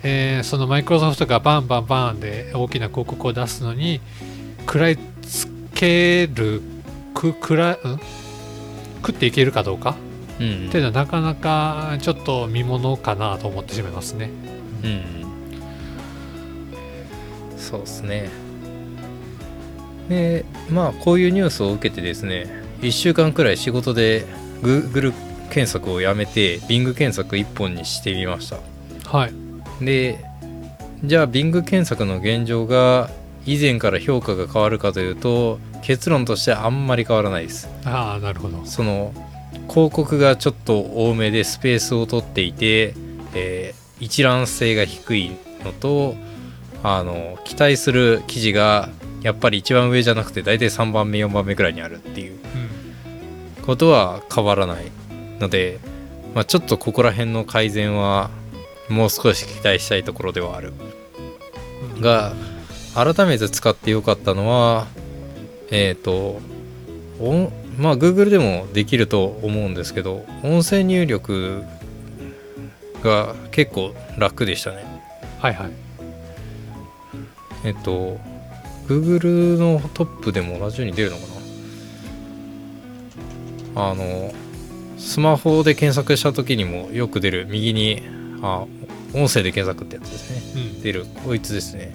[0.03, 4.01] えーそのマイクロソフトがバンバンバンで大きな広告を出すのに
[4.61, 6.63] 食らいつける
[7.15, 8.01] くくら、うん、
[8.97, 9.95] 食っていけるかどうか？
[10.41, 14.31] うんっていうのはなかなかちょっと見ものかなと思ってしまいますね。
[14.83, 15.30] うん
[17.71, 18.31] そうですね
[20.09, 24.27] でまあこういうニュースを受けてですね1週間くらい仕事で
[24.63, 25.13] Google
[25.51, 28.59] 検索をやめて Bing 検索1本にしてみました
[29.09, 29.33] はい。
[29.85, 30.25] で
[31.05, 33.11] じゃあ Bing 検索の現状が
[33.47, 38.65] 以前から評価が変わるかというと結論としてはあんまり変わらないですああ、なるほど。
[38.67, 39.15] その
[39.69, 42.95] 広告がちょっと多めでスペースを取っていて、
[43.35, 46.15] えー一覧性が低いのと
[46.83, 48.89] あの期待する記事が
[49.23, 52.39] やっぱり一番上じゃなくて大体3番目4番目くらいにあるっていう
[53.59, 53.63] うん。
[53.63, 54.91] ことは変わらない
[55.39, 55.79] ので、
[56.35, 58.31] まあ、ちょっとここら辺の改善は
[58.89, 60.73] もう少し期待したいところではある
[62.01, 62.33] が
[62.95, 64.87] 改めて使ってよかったのは
[65.71, 66.41] えっ、と
[67.21, 71.63] おまあ Google でもできると思うんですけど音声入力
[73.05, 74.85] が結構楽でしたね
[75.39, 75.90] はいはい。
[77.65, 78.19] えっと
[78.87, 81.23] Google のトップでも同じように出るのか
[83.75, 83.91] な？
[83.91, 84.33] あの
[84.99, 88.03] スマホで検索した時にもよく出る右に
[88.43, 88.67] あ
[89.15, 90.63] 音声で検索ってやつですね。
[90.75, 90.83] うん。
[90.83, 91.95] 出るこいつですね。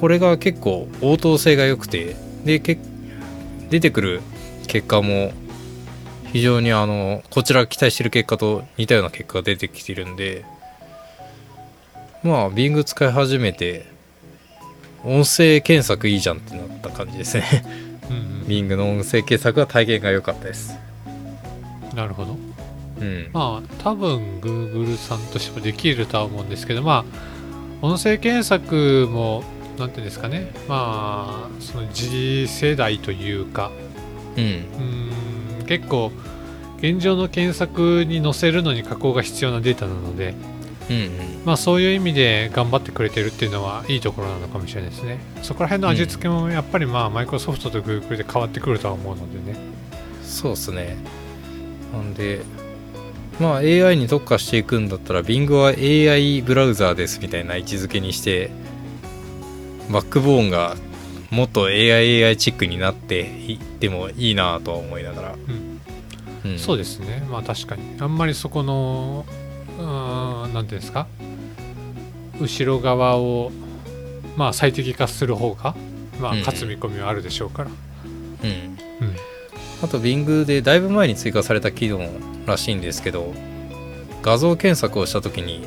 [0.00, 2.78] これが結構応答性が良くてでけ
[3.68, 4.20] 出てくる
[4.68, 5.32] 結果も
[6.32, 10.44] 非常にあのこちらが期待してる結果と似たような結果が出てきてるんで
[12.22, 13.86] まあ Bing 使い始めて
[15.04, 17.64] 音声検索いいじゃんってなった感じですね。
[18.10, 18.42] うんうん。
[18.46, 20.76] Bing の音声検索は体験が良かったです。
[21.94, 22.36] なるほど。
[23.00, 23.30] うん。
[23.32, 27.04] まあ、多分 Google さんとしてもできるとは思うんですけど、ま
[27.82, 29.44] あ、音声検索も、
[29.78, 33.70] なんていうんですかね、まあ、その次世代というか、
[34.36, 36.10] うん、結構、
[36.78, 40.34] 現状の検索に載せるのに加工が必要なデータなので、
[40.90, 41.10] うんうん
[41.44, 45.18] まあ、そういう意味で頑張ってくれてるっていうのはいいところなのかもしれないですね。
[45.42, 49.58] そこら辺の味付けもやっぱりまあ、マイクロソフトと Google で変わってくるとは思うのでね。
[50.22, 50.96] そうですね。
[51.92, 52.40] なんで、
[53.40, 58.50] まあ AI に特化していくんだったら Bing は AI ブラウザーですみたいな位置づけにして、
[59.90, 60.76] バックボーンが
[61.30, 65.32] もっと AIAI チックになっていってもいいなとは思いながら。
[65.32, 65.80] うん
[66.44, 67.82] うんそうですね、まあ確かに。
[68.00, 69.26] あんまりそこの、
[69.78, 71.06] うーん、なんていうんですか、
[72.40, 73.50] 後ろ側を、
[74.36, 75.74] まあ最適化する方が、
[76.20, 77.70] まあうん勝つ見込みはあるでしょうから。
[77.70, 78.50] うん。
[78.50, 79.16] うん。
[79.82, 82.00] あと Bing でだいぶ前に追加された機能
[82.46, 83.32] らしいんですけど、
[84.22, 85.64] 画像検索をした時に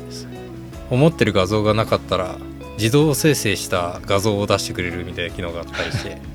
[0.90, 2.36] 思ってる画像がなかったら
[2.76, 6.18] 自動生成した画像を出してくれるみたいな機能があったりして。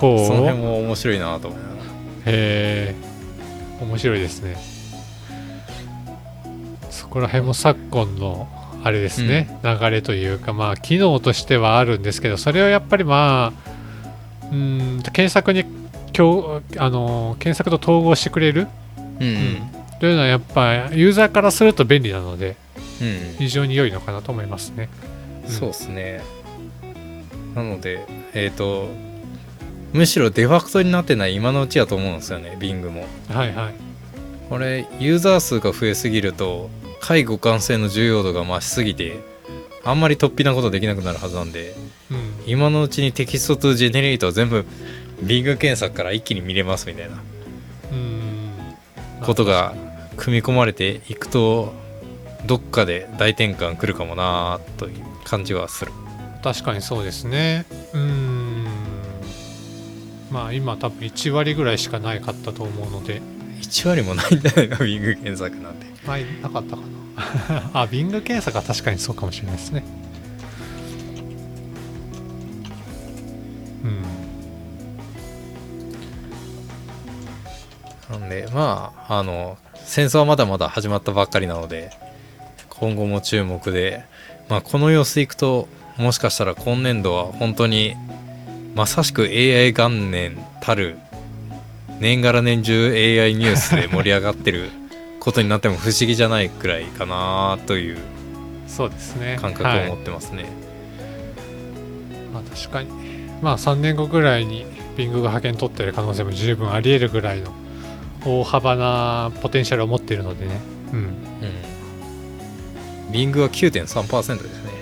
[0.00, 1.82] ほその辺へも面白いなと思いながら
[2.26, 2.94] え、
[3.80, 4.73] 面白いですね。
[7.14, 8.48] そこら辺も昨今の、
[8.82, 15.60] あれですね、流れというか、まあ機能としてはあるんですけど、それをやっぱりまあ、うーんと検索に
[16.12, 18.66] 今日あの検索と統合してくれる？
[19.20, 19.58] うんうん。
[20.00, 22.56] というのはやっぱユーザーからすると便利なので
[23.00, 24.88] うん非常に良いのかなと思いますね。
[25.46, 26.20] そうですね。
[27.54, 28.88] なのでえっ、と
[29.92, 33.06] むしろデファクトになってない今のうちやと思うんですよね Bing も。
[33.28, 33.74] はいはい。
[34.50, 36.68] これユーザー数が増えすぎると
[37.06, 39.20] 下位互換性の重要度が増しすぎて
[39.84, 41.74] あんまり突飛なことできなくなるはずなんで
[42.10, 42.50] うん。
[42.50, 44.64] 今のうちに text to generate を全部
[45.22, 47.22] Bing 検索から一気に見れますみたいな。
[47.92, 49.22] うん。
[49.22, 49.74] ことが
[50.16, 51.74] 組み込まれていくと
[52.46, 55.92] どっかで大転換来るかもなという感じはする。
[56.42, 57.66] 確かにそうですね。
[57.92, 58.64] うーん。
[60.30, 63.20] まあ今多分1割ぐらいしかないかったと思うので。
[63.60, 66.94] 1割もないんじゃないか Bing 検索なんてまあなかったかな。
[67.82, 69.84] あ Bing 検索は確かにそうかもしれないですね。
[78.10, 78.20] うん。
[78.20, 81.90] なんでまああの戦争はまだまだ始まったばっかりなので
[82.70, 84.04] 今後も注目で、
[84.48, 87.94] まあ、この様子いくともしかしたら今年度は本当に
[88.74, 90.96] まさしく AI 元年たる
[92.00, 94.70] 年がら年中 AI ニュースで盛り上がってる
[95.24, 97.98] ことになっても不思議じゃないくらいかなという
[98.66, 99.38] そうですね。
[99.40, 100.48] 感覚はいを持ってますね、
[102.32, 102.90] まあ、確かに。
[103.40, 107.52] まあ3年後ぐらいに Bing が派遣取ってる可能性も十分あり得るぐらいの
[108.24, 110.60] 大幅なポテンシャルを持っているのでね。
[110.92, 110.98] うん。
[110.98, 111.02] う
[113.10, 113.12] ん。
[113.12, 114.72] ビングは9.3%ですね。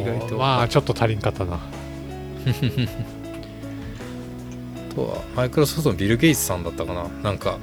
[0.00, 0.36] 意外と。
[0.36, 1.54] まあちょっと足りんかったな。
[4.90, 7.06] あとはマイクロソフトのビル・ゲイツさんだったかな。
[7.22, 7.58] なんか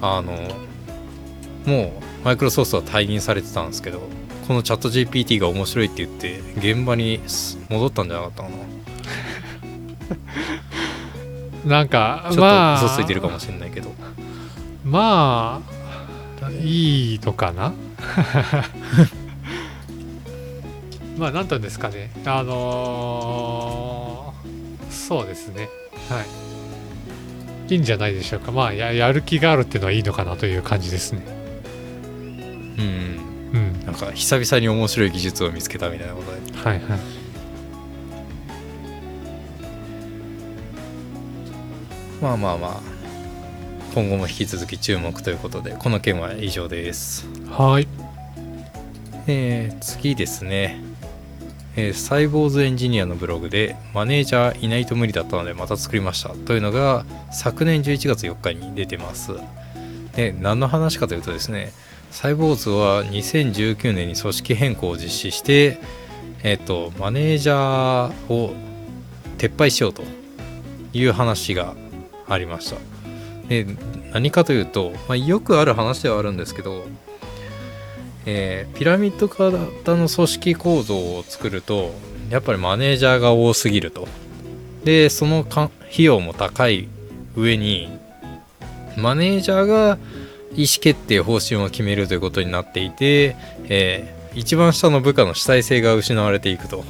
[0.00, 0.32] あの
[1.66, 4.00] もうマイクロソフトは退任されてたんですけど
[4.48, 7.20] このチャット GPT が面白いって言って現場に
[7.68, 8.56] 戻ったんじゃなかったかな。
[11.78, 13.94] なんかちょまあっと嘘ついてるかもしれないけど、
[14.84, 15.62] ま
[16.42, 17.72] あいいのかな？
[21.16, 22.10] まあ何とですかね。
[22.26, 25.68] あのーそうですね。
[26.08, 26.22] は
[27.68, 27.74] い。
[27.74, 28.50] いいんじゃないでしょうか。
[28.50, 31.22] まあややる気があるっていうのはいいのかなという感じですね
[32.78, 33.18] うん
[33.52, 33.86] うん。
[33.86, 36.58] なんか久々に面白い技術を見つけたみたいなことで。
[36.58, 37.00] はいはい。
[42.20, 42.92] まあまあまあ。
[43.94, 47.26] 今後も引き続き注目ということでこの件は以上です。
[47.50, 47.86] はい。
[49.26, 50.82] えー次ですね、
[51.76, 56.30] えーサイボーズエンジニアのブログでマネージャーいないと無理だったのでまた作りました。
[56.30, 59.32] というのが昨年11月4日に出てます。
[60.16, 61.72] で何の話かというとですね
[62.12, 65.78] サイボーズは2019年に組織変更を実施して
[66.44, 68.54] えっ、とマネージャーを
[69.38, 70.02] 撤廃しようと
[70.92, 71.74] いう話が
[72.28, 72.76] ありました。
[73.48, 73.66] で
[74.12, 76.84] 何かというと、まあ、よくある話ではあるんですけど
[78.26, 81.92] えーピラミッド型の組織構造を作ると
[82.28, 84.06] やっぱりマネージャーが多すぎると。
[84.84, 86.88] でそのか費用も高い
[87.36, 87.88] 上に
[88.98, 89.98] マネージャーが
[90.54, 93.36] 意思決定方針を決めるということになっていて、
[93.68, 96.84] えー一番下の部下の主体性が失われていくと。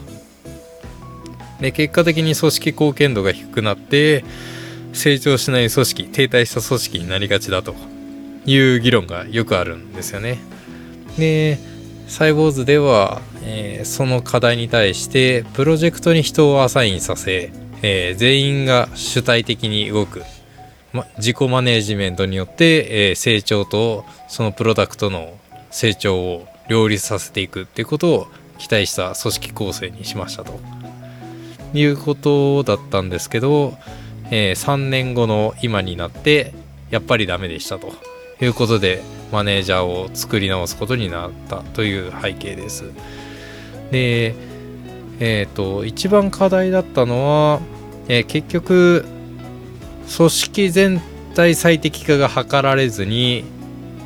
[1.61, 4.25] で結果的に組織貢献度が低くなって
[4.93, 7.75] 成長しない組織停滞した組織になりがちだと
[8.47, 10.39] いう議論がよくあるんですよね。
[11.19, 11.59] で
[12.07, 17.51] サイボーズでは、えーその課題に対してプロジェクトに人をアサインさせ、
[17.83, 20.23] えー全員が主体的に動く、
[20.93, 25.35] ま、自己マネージメントによって、え成長とそのプロダクトの
[25.71, 28.27] 成長を両立させていくっていうことを
[28.59, 30.61] 期待した組織構成にしましたと
[31.75, 33.75] いうことだったんですけど、
[34.31, 36.55] え3年後の今になって
[36.91, 37.93] やっぱりダメでしたと
[38.41, 39.03] いうことで
[39.33, 42.85] マネージャーを作り直すことになったという背景です。
[43.91, 44.35] で、
[45.21, 47.61] えっ、と、一番課題だったのは、
[48.09, 49.05] えー結局、
[50.17, 51.01] 組織全
[51.35, 53.45] 体最適化が図られずに、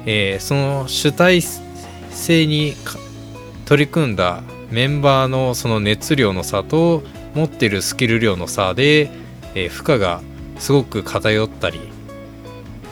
[0.04, 2.74] えーその主体性に
[3.66, 7.02] 取り組んだメンバーのその熱量の差と
[7.34, 9.10] 持ってるスキル量の差で、
[9.54, 10.20] えー負荷が
[10.58, 11.80] すごく偏ったり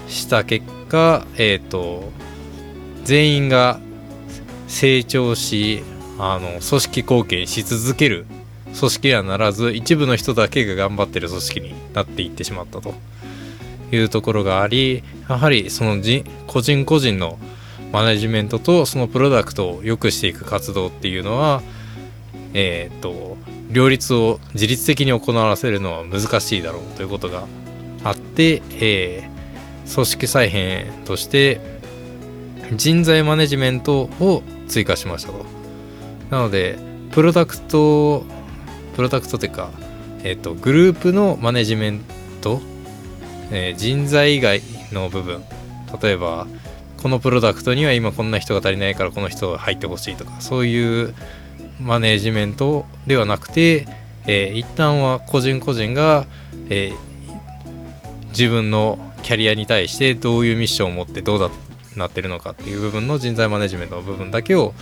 [0.08, 2.10] した結果、えっ、と
[3.04, 3.80] 全員が
[4.66, 5.82] 成長し
[6.18, 8.26] あの組織貢献し続ける
[8.78, 12.94] 組織にはならず一部の人だけが頑張ってる組織になっていってしまったと。
[13.92, 17.38] いうところがありやはりそのじ個人個人の
[17.92, 21.62] マネジメントとそのプロダクトを良くしていく活動っていうのは
[22.54, 23.36] えっ、と
[23.70, 27.46] 両立を自律的に行わせるのは難しいだろうということが
[28.02, 29.34] あって、えー
[29.92, 31.60] 組織再編として
[32.72, 35.44] 人材マネジメントを追加しましたと。
[36.30, 36.78] なので
[37.12, 38.24] プロダクト
[38.94, 39.70] プロダクトというか、
[40.22, 42.00] えっと、グループのマネジメン
[42.40, 42.60] ト、
[43.50, 45.42] えー人材以外の部分。
[46.02, 46.46] 例えば
[46.96, 51.14] このプロダクトには今こんな人が足りないからこの人が入ってほしいとかそういう
[51.78, 53.86] マネジメントではなくて、
[54.26, 56.26] えー一旦は個人個人が、
[56.70, 57.14] えー
[58.30, 61.50] 自分のキャリアに対してどういうミッションを持ってどうだ
[61.94, 64.74] なってるのかっていう部分の人材マネジメントの部分だけを、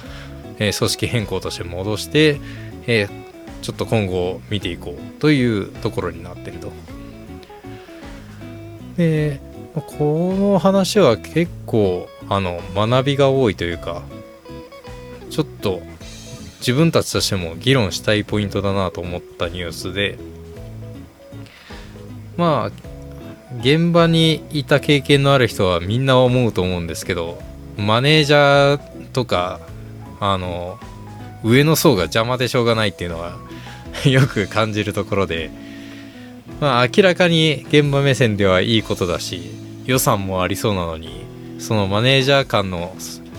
[0.59, 2.41] えー組織変更として戻して、
[2.87, 3.22] えー
[3.63, 6.71] ちょっと今後見ていこうというところになってると。
[8.97, 9.41] で
[9.75, 14.03] この話は結構あの学びが多いというか
[15.31, 15.81] ちょっと
[16.59, 20.19] 自分たちとしても議論したいポイントだなと思ったニュースで
[22.37, 22.93] まあ
[23.61, 27.41] 現場にいた経験のある人はみんな思うと思うんですけど
[27.77, 29.61] マネージャーとか
[30.21, 30.79] あの
[31.43, 33.39] 上の層が邪魔でしょうがないっていうのは
[34.09, 35.51] よく感じるところで。
[36.61, 39.51] まあ明らかに現場目線ではいいことだし
[39.85, 41.25] 予算もありそうなのに
[41.59, 42.95] そのマネージャー間の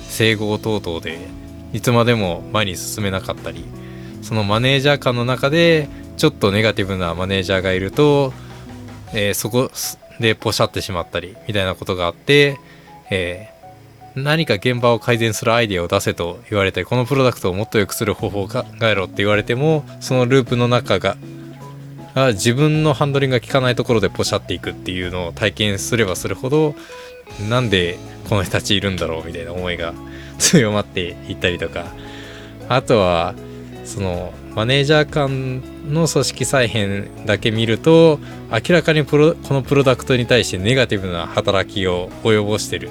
[0.10, 1.20] 整合等々で
[1.72, 3.64] いつまでも前に進めなかったり
[4.22, 5.88] そのマネージャー間の中で
[6.18, 8.34] ちょっとネガティブなマネージャーがいると、
[9.14, 9.72] えーそこ
[10.20, 12.60] でポシャってしまったりみたいなことがあって、
[13.10, 13.53] え
[14.16, 21.18] 何か現場を改善するアイデアを出せと言われてこのプロダクトをもっと良くする方法を考えろって言われてもそのループの中が
[22.34, 26.76] 自分のハンドリングが効かないところでポシャっていくっていうのを体験すればするほど
[27.50, 27.98] なんで
[28.30, 29.94] この人たちいるんだろうみたいな思いが
[30.38, 31.86] 強まっていったりとか。
[32.70, 33.36] あとは
[33.86, 35.62] そのマネージャー間
[35.92, 42.90] の組織再編だけ見ると明らかにプロこのプロダクトに対してネガティブな働きを及ぼしてる。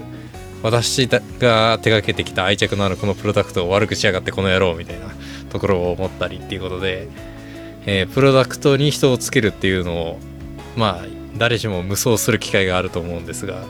[0.62, 5.06] 私が手がけてきた愛着のあるこのプロダクトを悪くしやがってこの野郎みたいな
[5.50, 7.08] ところを思ったりっていうことで、
[7.86, 10.18] えープロダクトに人をつけるっていうのを
[10.76, 11.06] まあ
[11.36, 13.64] 誰しも無双する機会があると思うんですが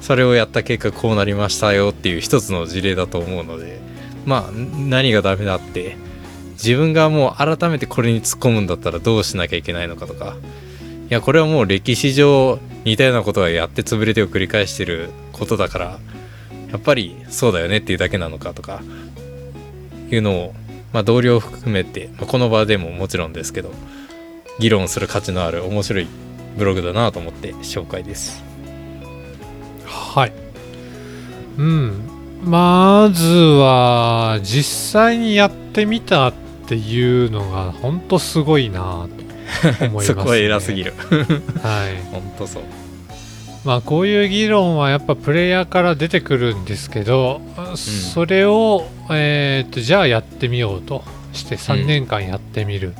[0.00, 3.78] それをやった結果こうなりましたよっていう一つの事例だと思うので
[4.24, 5.96] まあ何がダメだって
[6.52, 10.36] 自分がもう改めてこれに突っ込むんだったらどうしなきゃいけないのかとか
[11.10, 15.98] いやこれはもう歴史上似たようなことはやって潰れてを繰り返してることだから
[16.70, 18.82] やっぱりそうだよねっていうだけなのかとか
[20.10, 20.54] いうのを、
[20.92, 23.72] まあ、同僚を含めて、まあこの場でももちろんですけど
[24.58, 26.06] 議論する価値のある面白い
[26.56, 28.42] ブログだなと思って紹介です。
[29.86, 30.32] はい。
[31.58, 31.92] うん。
[32.42, 36.32] まずは、実際にやってみたっ
[36.66, 40.14] ていうのが、本当すごいなと思います、ね。
[40.14, 40.94] そこは偉すぎる。
[41.62, 42.02] はい。
[42.10, 42.62] ほんとそう。
[43.64, 47.40] まあ、こういう議論はやっぱプレイヤーから出てくるんですけど、
[47.76, 52.94] それを、えーと、じゃあやってみようとして3年間やってみる。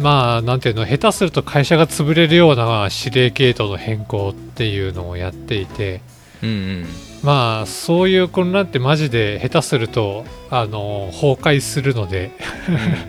[0.00, 6.00] まあ、なんていうの、下手すると会社が潰れるような指令系統の変更っていうのをやっていて、
[6.42, 6.86] うんうん。
[7.22, 12.32] まあそういう混乱ってマジで下手するとあの崩壊するので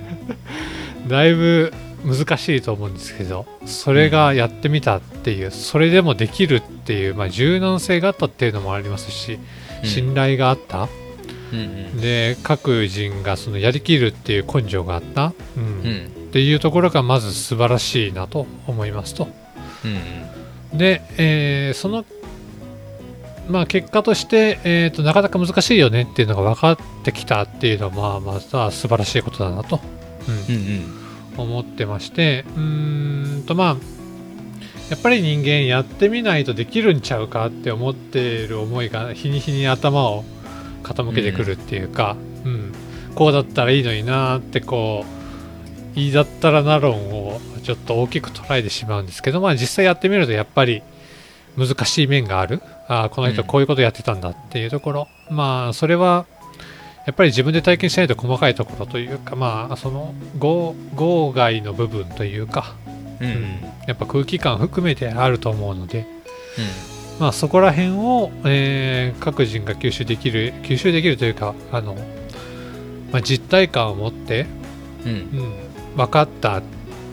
[1.07, 1.73] だいぶ
[2.03, 9.39] 難しいと思うんですけどそれがやってみたっていうそれでもできるっていう、まあ、柔軟性があったっていうのもありますし
[9.83, 10.89] 信頼があった、
[11.51, 12.01] うんうん。
[12.01, 15.63] で各人がそのやりきるっていう根性があった、うん。
[15.63, 16.05] うん。
[16.07, 19.27] っていうところがまず素晴らしいなと思いますと。
[19.85, 20.33] うん
[20.77, 22.03] で、えーその、
[23.47, 29.79] まあ、結果として、えーと、なかなか難しいよねっていうのが分かってきたっていうのは、まあ、また素晴らしいことだなと、
[30.27, 30.55] うん。
[30.55, 31.02] うんうん
[31.41, 33.77] 思ってまして、うーんと、まあ、
[34.89, 40.23] やっぱり人間やってみないとできるんちゃうかって思っている思いが日に日に頭を
[40.83, 42.15] 傾けてくるっていうか、
[42.45, 42.73] うん。
[43.15, 45.05] こうだったらいいのになーってこ
[45.95, 50.81] ういいだったらな論をちょっと大きく捉えてしまうんですけど、まあ、実際やってみるとやっぱり
[51.57, 52.61] 難しい面がある。
[52.87, 53.47] あーこの人うん。
[53.47, 56.25] こういうことやってたんだっていうところ、まあそれは
[57.05, 62.75] やっぱり自分で体験しないと細かいところというかまあその号号外の部分というか、
[63.19, 63.27] うん。
[63.27, 63.59] うん。
[63.87, 66.05] やっぱ空気感含めてあると思うので、
[67.19, 71.95] まあ、そこら辺を、えー各人が吸収できる吸収できるというかあの、
[73.11, 74.45] まあ、実体感を持って、
[75.05, 75.17] うんうん。
[75.17, 76.63] うん、分かったっ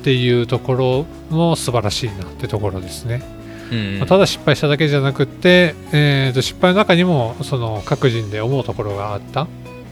[0.02, 3.22] ていうところも素晴らしいなってところですね。
[3.70, 3.98] うん。
[3.98, 9.46] まあただ失敗しただけじゃなくって、えーと失敗の中にもその各人で思うところがあった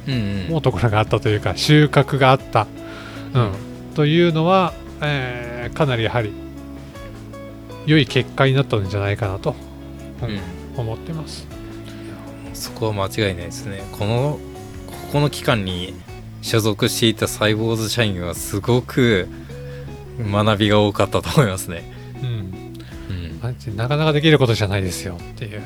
[0.09, 2.67] うんうところがあったというか収穫があった、
[3.35, 3.53] うん、
[3.95, 6.33] というのは、えーかなりやはり
[7.87, 9.55] 良い結果になったんじゃないかなと、
[10.23, 10.41] うんうん。
[10.77, 11.47] 思ってます。
[12.53, 13.83] そこは間違いないですね。
[13.93, 14.39] この
[14.87, 15.95] ここの期間に
[16.43, 19.29] 所属していたサイボーズ社員はすごく
[20.21, 21.91] 学びが多かったと思いますね。
[22.23, 22.29] うん。
[23.11, 23.77] うん。
[23.77, 25.63] なかなかできることじゃないですよっていう。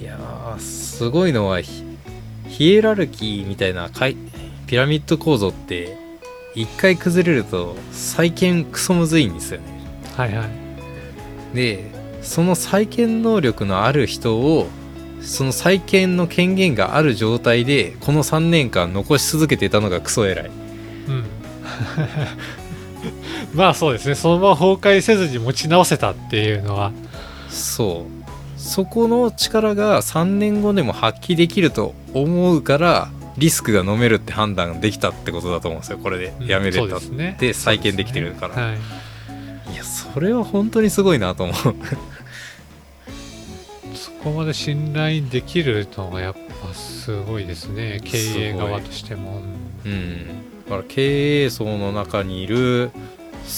[0.00, 1.60] いやーすごいのは
[2.60, 3.88] ヒヒエラルキーみたいな
[4.66, 5.96] ピラミッド構造って
[6.54, 9.66] 一回崩れると再建クソむずいんですよね。
[10.14, 11.56] はいはい。
[11.56, 11.90] で
[12.20, 14.68] その再建能力のある人を
[15.22, 20.50] その再建の権限がある状態でこの3年間残し続けてたのがクソ偉い。
[21.08, 21.24] うん。
[23.56, 24.14] まあそうですね。
[24.14, 26.92] そのまま崩壊せずに持ち直せたっていうのは。
[27.48, 28.19] そう
[28.60, 35.98] そこの力が3年後でも発揮できると思うからリスクが飲めるって判断できたってことだと思うんですよ。
[35.98, 37.00] これでうんやめれたっ
[37.38, 37.54] て。
[37.54, 39.72] 再建できてるから、はい。
[39.72, 41.56] いやそれは本当にすごいなと思う。
[43.94, 48.00] そこまで信頼できるのがやっぱすごいですね。
[48.04, 49.40] 経営側としても。
[49.86, 50.26] うん。
[50.64, 52.90] だから経営層の中にいる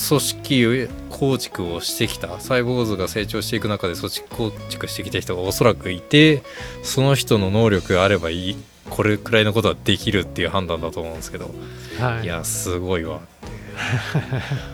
[0.09, 2.40] 組織構築をしてきた。
[2.40, 6.43] サイボーズが成長していく中で組織構築してきた人がおそらくいて
[6.82, 8.57] その人の能力があればいい。
[8.90, 11.51] これくらいのことはできるっていう判断だと思うんですけど、
[11.99, 12.24] はい。
[12.24, 13.20] い、やすごいわ。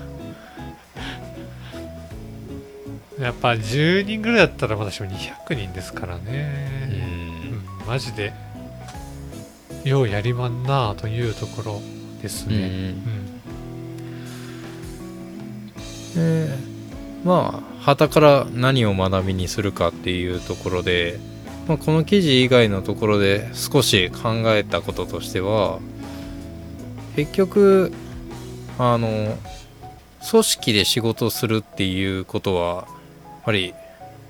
[3.21, 6.89] やっぱ10人ぐらいだったら私も200人ですからうね、
[7.51, 7.85] うん。
[7.85, 8.33] んマジで
[9.85, 11.83] ようやりまんなあというところ
[12.23, 12.57] ですうん。
[12.57, 12.95] ね、
[16.19, 16.49] で
[17.25, 21.19] まあ旗から何を学びにするかっていうところで、
[21.69, 25.79] まあ、この記事以外のところで少し考えたこととしては
[27.17, 27.93] 結局
[28.79, 29.37] あの
[30.31, 32.87] 組織で仕事をするっていうことはやっ
[33.45, 33.75] ぱり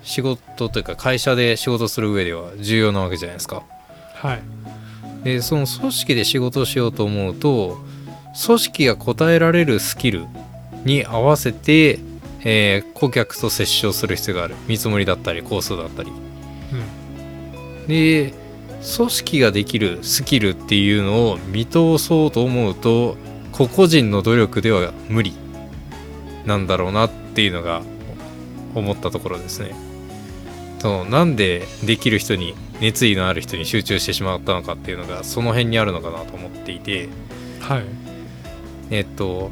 [0.03, 3.63] 仕事というか会社で仕事する上では重要なわけじゃないですか。
[4.13, 4.41] はい
[5.23, 7.77] でその組織で仕事をしようと思うと
[8.45, 10.25] 組織が答えられるスキル
[10.85, 11.99] に合わせて、
[12.43, 14.55] えー顧客と接触する必要がある。
[14.67, 16.11] 見積もりだったり工数だったり。
[16.11, 17.87] うん。
[17.87, 18.33] で
[18.97, 23.17] 組織ができるスキルっていうのを見通そうと思うと
[23.51, 25.33] 個々人の努力では無理
[26.45, 27.81] なんだろうなっていうのが
[28.75, 29.73] 思ったところですね。
[30.79, 37.09] そうなんでできる人に熱意のある人に集中してしまったのかっていうのがその辺にあるのかなと思っていて。
[37.59, 37.83] はい。
[38.91, 39.51] えっと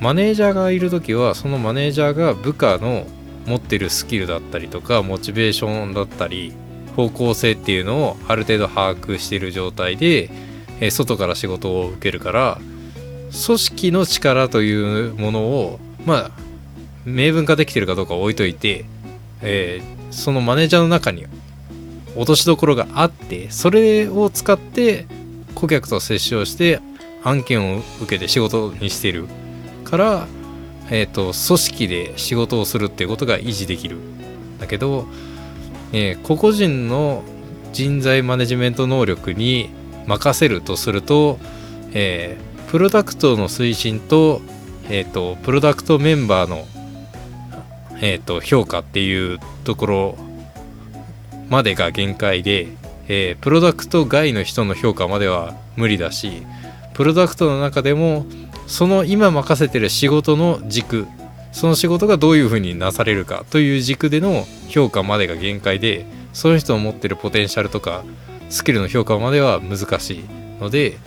[0.00, 3.06] マネージャーがいる時はそのマネージャーが部下の
[3.46, 6.52] 持ってるスキルだったりとかモチベーションだったり
[6.96, 10.30] 方向性っていうのをある程度把握している状態で、
[10.80, 12.58] え外から仕事を受けるから
[13.46, 16.30] 組織の力というものをまあ
[17.04, 18.84] 明文化できてるかどうか置いといて、
[19.42, 21.26] えーそのマネージャーの中に
[22.16, 25.06] 落としどころがあってそれを使って
[25.54, 26.80] 顧客と接触をして
[27.24, 29.28] 案件を受けて仕事にしている。
[29.88, 30.26] から、
[30.90, 33.96] えー、と組織で仕事をするっていうことが維持できる。
[34.58, 35.06] だけど、
[35.92, 37.22] えー個々人の
[37.72, 39.70] 人材マネジメント能力に
[40.06, 41.38] 任せるとすると、
[41.92, 44.42] えープロダクトの推進と,、
[44.90, 46.66] えー、とプロダクトメンバーの、
[48.02, 50.18] えー、と評価っていうところ
[51.48, 52.68] までが限界で、
[53.08, 56.42] えープロダクト外の人の評価までは無理だし
[56.92, 58.26] プロダクトの中でも
[58.68, 61.08] その今任せてる仕事の軸
[61.50, 68.04] その仕事がどういうふうになされるかという軸での評価までが限界でその人の持ってるポテンシャルとか
[68.50, 70.24] スキルの評価までは難しい
[70.60, 70.98] ので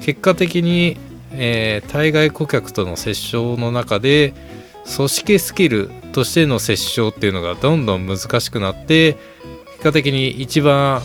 [0.00, 0.96] 結果的に、
[1.32, 4.32] えー対外顧客との接触の中で
[4.96, 9.16] 組織スキルとしての接触っていうのがどんどん難しくなって
[9.72, 11.02] 結果的に一番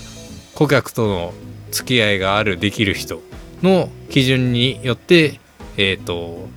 [0.55, 1.34] 顧客との
[1.72, 3.22] 付き合いがあるできる人
[3.61, 5.39] の基準によって、
[5.78, 6.47] えー、と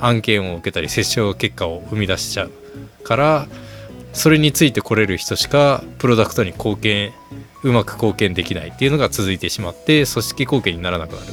[0.00, 2.50] 案件を受けたり接触結果を生み出しちゃう
[3.04, 3.46] から
[4.12, 7.12] それについてこれる人しかプロダクトに貢献
[7.62, 11.26] うまく貢献できないっていうのが続いてしまって組織貢献にならなくなる。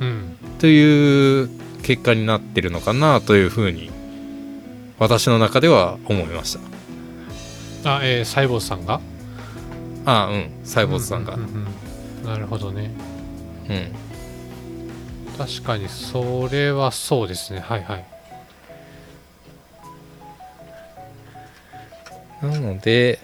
[0.00, 0.36] うん。
[0.58, 1.48] という
[1.82, 3.90] 結果になってるのかなというふうに
[4.98, 6.58] 私の中では思いまし
[7.82, 7.96] た。
[7.96, 9.00] あえー、サイボーズさんが？
[10.04, 10.50] ああうん。
[10.64, 11.34] サイボーズさんが。
[11.34, 11.66] うううん
[12.22, 12.30] うん。
[12.30, 12.92] なるほどね。
[13.70, 14.07] うん
[15.38, 17.60] 確かにそれはそうですね。
[17.60, 18.04] はいはい。
[22.42, 23.20] なので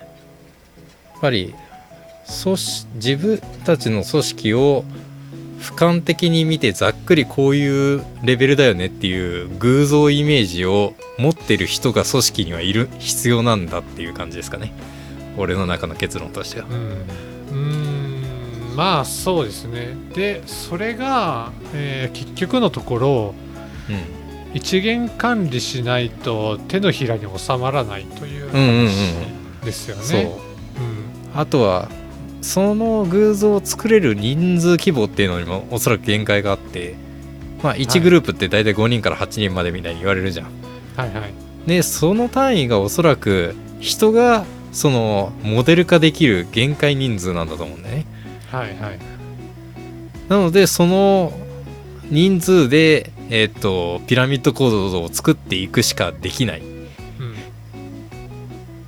[1.12, 1.54] やっぱり
[2.42, 4.84] 組織自分たちの組織を
[5.60, 14.72] 俯瞰的に見てざっくりこういうレベルだよねっていう偶像イメージを持ってる人が組織にはいる必要なんだっていう感じですかね。
[15.36, 16.66] 俺の中の結論としては。
[16.68, 16.74] うん。
[16.74, 17.93] うーん
[18.74, 23.34] まあそうですねでそれが、えー結局のところ
[23.88, 28.88] うん一元管理しないと手のひらに収まらないという話
[29.64, 30.32] ですよね。
[30.78, 30.80] う
[31.36, 31.88] んあとは
[32.40, 36.94] その偶像を作れる人数規模っていうのにもおそらく限界があって
[37.62, 40.46] まあ1グループって大体5人から8人までみたいに言われるじゃん。
[40.96, 41.34] はいはい。
[41.66, 48.06] でその単位がおそらく人がそのモデル化できる限界人数なんだと思うんだよね。
[48.54, 48.98] はいはい。
[50.28, 51.32] なのでその
[52.10, 57.34] 人数で、えっとピラミッド構造を作っていくしかできないうん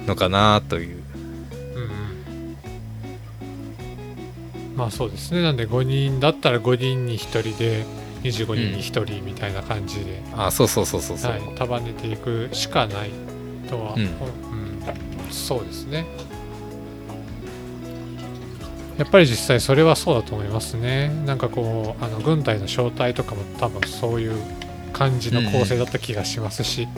[0.06, 0.96] のかなという。
[1.74, 2.56] うんうん。
[4.76, 5.42] まあそうですね。
[5.42, 7.84] なんで5人だったら5人に1人で
[8.22, 11.32] 25人に1人みたいな感じで、あそうそうそうそうそう。
[11.32, 13.10] はい、束ねていくしかない
[13.68, 14.10] とは、うんうん
[15.30, 16.06] そうですね。
[18.98, 21.08] やっぱり実際それはそうだと思いますね。
[21.26, 24.40] なんかこうあの軍隊の正体とかも多分そういう
[24.92, 26.88] 感じの構成だった気がしますし、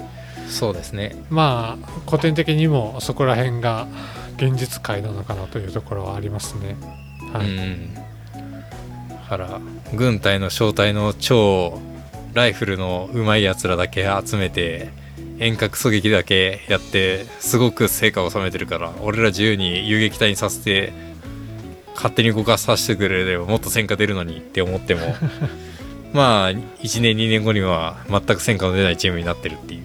[0.49, 1.17] そうですね。
[1.31, 3.89] まあ古典的にもそこら辺が
[4.37, 6.77] 現実界なのかなというところはありますね。
[7.33, 7.51] はい。
[7.51, 7.95] うん。
[7.95, 8.01] だ
[9.29, 9.61] から
[9.95, 11.81] 軍隊の正体の超
[12.35, 14.91] ライフルのうまいやつらだけ集めて
[15.39, 20.93] 遠隔狙撃だけやってすごく成果を収めてるから俺ら自由に遊撃隊にさせて
[21.99, 25.17] 勝手に動かさせてくれればもっと戦果出るのにって思っても
[26.15, 29.83] まあ1年2年後には全く戦果の出ないチームになってるっていう。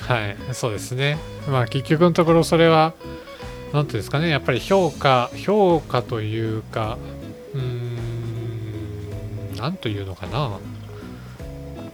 [0.00, 1.18] はい、そうですね。
[1.48, 2.94] まあ結局のところそれは
[3.72, 4.28] 何ていうんですかね。
[4.28, 6.98] やっぱり評価評価というか
[7.54, 8.02] うーん
[9.56, 10.58] 何というのかな。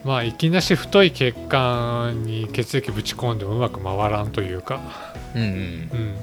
[0.03, 4.81] まあいきなし太い血管に血液ぶち込んでもうまく回らんというか、
[5.35, 5.49] うんうん。
[5.49, 6.15] うん、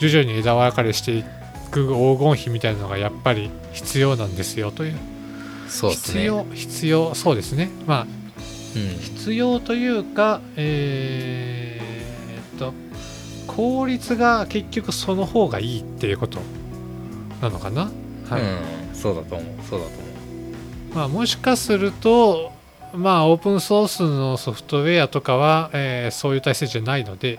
[0.00, 1.22] 徐々に枝分かれしてい
[1.84, 4.98] く黄金比みたいなのがやっぱり必要なんですよという。
[5.68, 6.20] そうですね。
[6.20, 7.70] 必要必要そうですね。
[7.86, 8.06] まあ
[8.76, 8.98] うん。
[8.98, 12.72] 必要というかえーっと
[13.46, 16.40] 効率が結局その方がいいっていうこと
[17.40, 17.90] なのかな。
[18.28, 19.54] はい、うん、そうだと思う。
[19.68, 20.06] そうだと思
[20.94, 22.52] まあ、もしかすると
[22.94, 27.38] まあオープンソースのソフトウェアとかは、えーそういう体制じゃないので、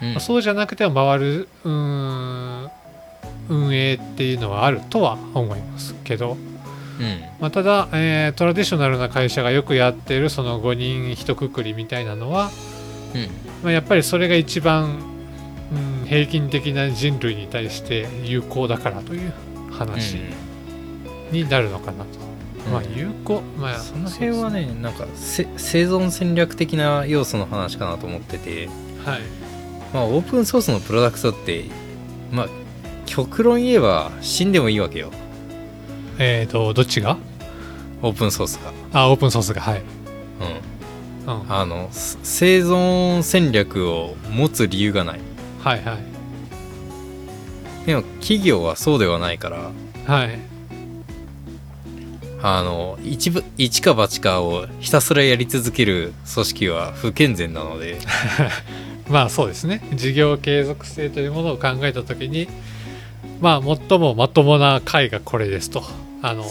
[0.00, 0.10] う、うん。
[0.12, 2.70] まあそうじゃなくても回るうーん
[3.48, 6.36] 運営っていうのはあるとは思いますけど、
[7.00, 7.20] うん。
[7.40, 12.50] まあ、ただ、えートラディショナルな会社がよくやってるその5人一括りみたいなのは、
[13.14, 13.22] うん。
[13.62, 14.98] まあ、やっぱりそれが一番、
[16.02, 19.32] うん、平均的な人類に対して有効だからという
[19.70, 20.18] 話
[21.30, 22.22] になるのかなと。
[22.70, 22.94] まあうん。
[22.96, 28.68] 有効、まあその辺はねなんかせ生存戦略的な要素の話かなと思ってて、
[29.04, 29.20] はい。
[29.92, 31.64] まあ、オープンソースのプロダクトって
[32.30, 32.48] まあ
[33.06, 35.10] 極論言えば死んでもいいわけよ。
[36.18, 37.16] えっ、とどっちが？
[38.02, 39.60] オープンソースが、あオープンソースが。
[39.60, 39.82] はい、
[41.26, 45.20] うん、うん、あのす生存戦略を持つ理由がない。
[45.60, 46.12] はいはい。
[47.86, 49.70] でも企業はそうではないから。
[50.06, 50.38] はい。
[52.44, 57.98] あの一部一か八かをひたすらやり続ける組織は不健全なので。
[59.08, 59.80] まあそうですね。
[59.94, 62.48] 事業継続性というものを考えた時に
[63.42, 65.82] まあ最もまともな会がこれですと。
[66.22, 66.44] あの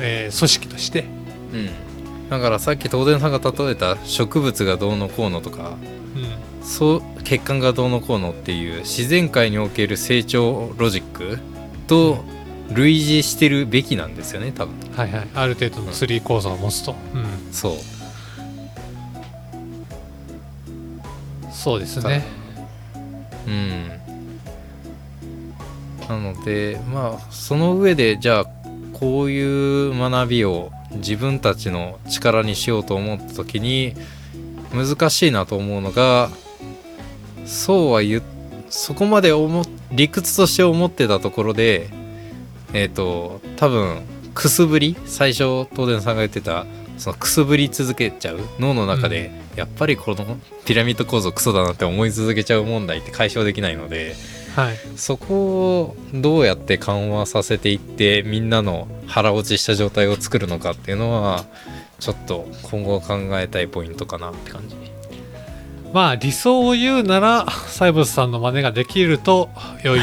[0.00, 1.04] えー組織として、
[1.52, 2.28] うん。
[2.28, 5.76] だからさっき東電さんが例えた植物がどうのこうのとか
[6.16, 11.38] うん、そう血管がどうのこうのっていう自然界における成長ロジック
[11.86, 12.24] と
[12.72, 14.74] 類似してるべきなんですよね多分。
[14.96, 15.28] はいはい。
[15.34, 17.72] ある程度のツリー構造を持つと、うん、そう。
[21.52, 22.24] そうですね。
[23.46, 23.97] うん
[26.08, 28.46] なのでまあその上でじゃあ
[28.94, 33.94] こういう学びを自分たちの力にしようと思った時に
[34.72, 36.30] 難しいなと思うのが
[37.44, 38.22] そうは言っ
[38.70, 41.88] そこまで思っ理屈として思ってたところで
[42.74, 44.02] えっ、と多分
[44.34, 46.66] くすぶり最初東電さんが言ってた
[46.98, 54.16] そのくすぶり続けちゃう脳の中で、やっぱりこのピラミッド構造クソだなって思い続けちゃう問題って解消できないので
[54.58, 54.76] はい。
[54.96, 61.44] そこをどうやって緩和させていってみんなの腹落ちした状態を作るのかっていうのは
[62.00, 64.74] ちょっと今後考えたいポイントかなって感じ。
[65.92, 69.48] まあ理想を言うならサイボスさんの真似ができると
[69.84, 70.00] 良い。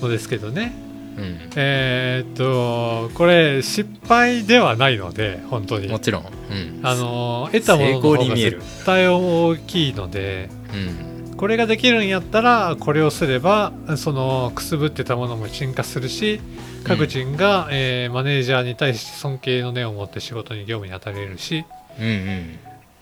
[0.00, 0.74] のですけどね。
[1.18, 1.24] うん。
[1.24, 5.88] うんえーっとこれ失敗ではないので本当に。
[5.88, 8.60] もちろん、うん、あの得たものの成方が功に見える。
[8.62, 10.48] 絶対大きいので。
[10.72, 16.40] うんこれができるんやったらこれをすればそのくすぶってたものも進化するし
[16.84, 21.64] 各人が、えーマネージャーに対して尊敬の念を持って仕事に業務に当たれるし、
[21.98, 22.58] うんうん。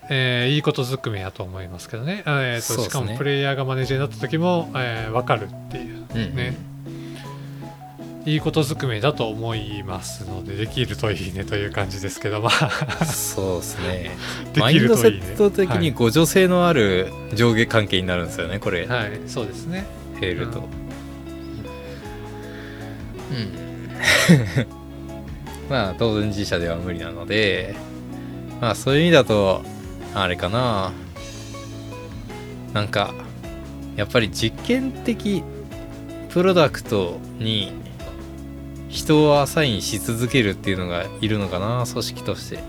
[0.09, 2.89] えーいいことずくめやと思いますけどね、えーとそうですね。
[2.89, 6.35] しかもプレイヤーがマネージャーになった時も、えー分かるっていううんうん。
[6.35, 6.74] ね
[8.25, 13.05] いいことずくめだと思いますのでできるといいねという感じですけどまあ。
[13.05, 14.11] そうですね。
[14.53, 15.35] でマインドセきるといいね。
[15.35, 19.85] ット的にご女性のある上下関係になるんですよねこれ、はい、はい、そうですね。
[20.19, 20.59] ヘールと。
[20.59, 20.61] う
[23.31, 24.67] うん。
[25.69, 27.75] まあ当然自社では無理なので
[28.59, 29.63] まあそういう意味だと
[30.15, 30.91] あれかな。
[32.73, 33.13] なんか
[33.95, 35.43] やっぱり実験的
[36.29, 37.84] プロダクトに
[38.95, 42.59] 人をアサインし続けるっていうのがいるのかな組織として。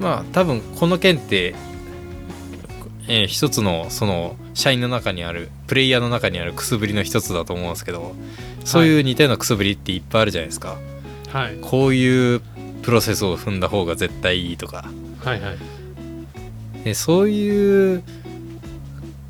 [0.00, 1.54] まあ多分この件って、
[3.08, 8.14] えー一つのその社員の中にあるプレイヤーの中にあるくすぶりの一つだと思うんですけど
[8.64, 10.78] そういう似たようなくすぶりっていっぱいあるじゃないですか、
[11.28, 11.58] はい。
[11.60, 12.40] こういう
[12.82, 14.90] プロセスを踏んだ方が絶対いいとか。
[15.22, 15.56] はいはい。
[16.84, 18.02] でそういう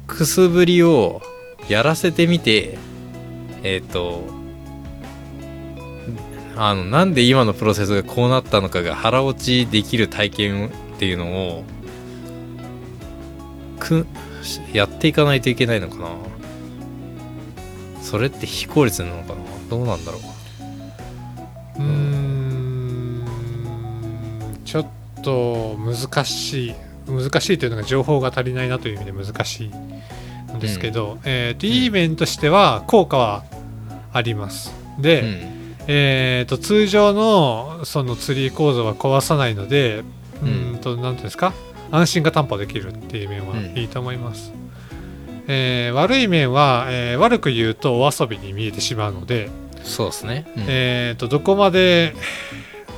[0.07, 1.23] くすぶりを
[1.69, 2.79] やらせてみて
[3.65, 4.23] えっ、と
[6.57, 11.65] あのなんで今のプロセスがこうなったのかが腹落ちできる体験っていうのを
[13.81, 14.07] く
[14.73, 16.11] やっていかないといけないのかな。
[18.03, 19.41] それって非効率なのかな。
[19.69, 20.19] どうなんだろ
[21.79, 21.83] う。
[21.83, 23.25] うん。
[24.65, 24.87] ちょっ
[25.23, 26.75] と難しい。
[27.07, 29.71] 難しいというのが情報が足りないなという意味で難しい。
[30.55, 33.45] んですけど、えーといい面としては効果は
[34.13, 34.73] あります。
[34.99, 35.65] で、うん。
[35.87, 40.03] えー、と通常のそのツリー構造は壊さないので
[40.43, 40.49] ううん。
[40.49, 41.53] ーんと何ていうんですか？
[41.91, 44.53] 安心が担保できるっていう面はうんいいと思います、
[45.47, 49.51] えー悪い面は、えー悪く言うとお遊びに見えてしまうので、
[49.83, 50.65] そうですね、うん。
[50.67, 52.15] えー、とどこまで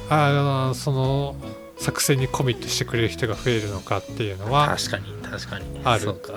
[0.08, 1.36] あーその
[1.78, 5.64] 作戦にコミットしてくれる人が増えるのかっていうのは確かに確かに。
[5.84, 6.00] ある。
[6.02, 6.34] そうか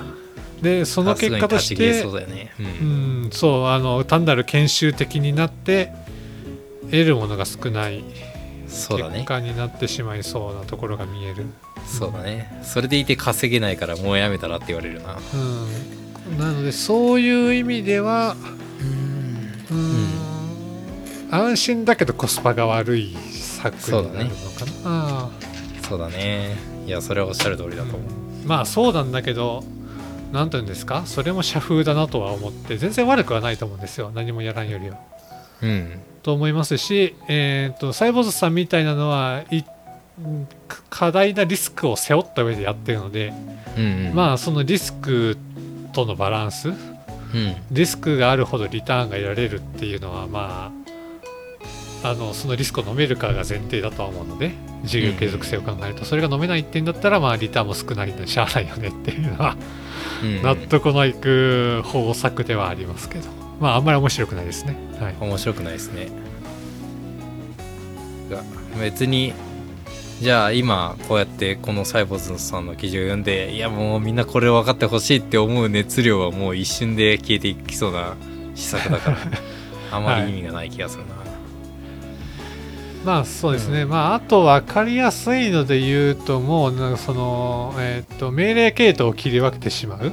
[0.61, 5.91] でその結果としてそうね、ううんんそうあの単なる研修的になって
[6.85, 8.03] 得るものが少ない
[8.67, 9.13] そうだね。
[9.15, 11.45] 結果になってしまいそうなところが見える、
[11.87, 12.61] そうだね。
[12.63, 15.17] それでいて稼げないからもうやめたらって言われるな。
[15.33, 18.35] うん、なのでそういう意味では
[19.71, 20.29] うん。
[21.31, 25.29] 安心だけどコスパが悪い作になるのかな、
[25.87, 26.57] そうだね。
[26.87, 28.01] いやそれはおっしゃる通りだと思う。
[28.47, 29.63] まあそうなんだけど
[30.31, 31.03] 何て言うんですか？
[31.05, 34.11] それも社風だなとは思って全然悪くはないと思うんですよ。
[34.13, 34.97] 何もやらんよりは。
[35.61, 35.99] うん。
[36.23, 39.43] と思いますし、えー、とサイボーズさんみたいなのは
[40.89, 43.33] 過大なリスクを背負った上でやってるので、
[43.77, 44.13] うんうん。
[44.13, 45.37] まあそのリスク
[45.93, 46.75] とのバランスうん。
[47.71, 50.71] リスクがあるほどリターンが得られるっていうのはま
[52.03, 54.51] ああのそのリスクを飲めるかが前提だとは思うので
[54.85, 59.59] 事業継続性を考えるとそれが飲めないっていうんだったらまあリターンも少ないのでしゃあないよねっていうのはうん
[60.43, 63.29] 納得のいく方策ではありますけど。
[63.59, 64.77] まああんまり面白くないですね。
[64.99, 65.15] はい。
[65.19, 66.09] 面白くないですね。
[68.29, 68.43] が
[68.79, 69.33] 別に
[70.21, 78.15] じゃあ今こうやってこのサイボーズさんの記事を読んでいやもうみんなこれ分かってほしいって思う熱量はもう一瞬で消えていきそうな
[78.53, 79.17] 施策だから
[79.97, 81.15] あまり意味がない気がするな、
[83.05, 83.89] まあそうですね、うん。
[83.89, 90.11] まああと分かりやすいので言うともうなんかその、えー、と命令系統を切り分けてしまう、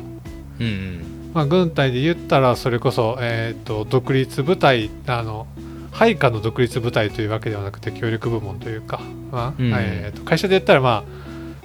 [0.60, 1.30] うんうん。
[1.34, 5.46] まあ、軍隊で言ったらそれこそ、えー、と独立部隊あの
[5.90, 9.00] 配下の独立部隊というわけではなくて協力部門というか、
[9.32, 9.72] まあうん。
[9.74, 11.04] えーと会社で言ったらま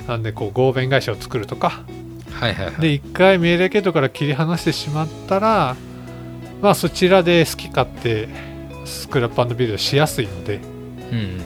[0.05, 1.83] あなんでこう合弁会社を作るとか。
[2.31, 2.75] はいはいはい。
[2.81, 5.75] で一回命令系統から切り離してしまったら
[6.61, 8.27] まあそちらで好き勝手
[8.85, 10.59] スクラップビルドしやすいので
[11.11, 11.17] うん。
[11.17, 11.41] うん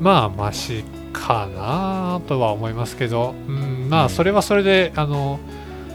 [0.00, 4.04] まあマシかなとは思いますけど、うん、まうん。
[4.04, 5.40] あそれはそれで、あの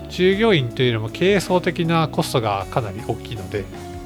[0.10, 3.64] 従業員というよりも経営層的なコストがかなり大きいので、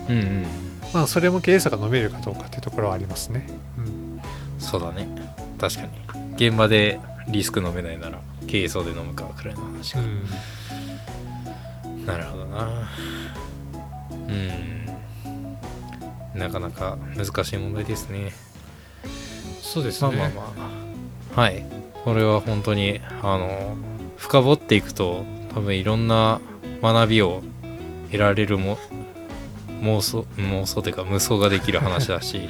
[0.10, 0.46] うんうん。
[0.94, 3.48] まあ、それも経営層が飲めるかどうかっていうところはありますね。
[3.78, 4.22] うん。
[4.60, 5.08] そうだね。
[5.60, 5.90] 確かに。
[6.36, 7.00] 現場で
[7.30, 12.06] リスク飲めないなら経営層で飲むかくらいの話か、うん。
[12.06, 12.90] なるほどな。
[14.12, 14.86] うん。
[16.40, 18.34] なかなか難しい問題ですね
[19.62, 20.16] そうですね。
[20.16, 20.72] まあまあま
[21.38, 21.42] あ。
[21.42, 21.66] はい。
[22.04, 23.76] これは本当にあの
[24.18, 26.40] 深掘っていくと多分いろんな
[26.82, 27.42] 学びを
[28.12, 28.78] 得られるも
[29.82, 32.48] 妄想妄想というか無双ができる話だし、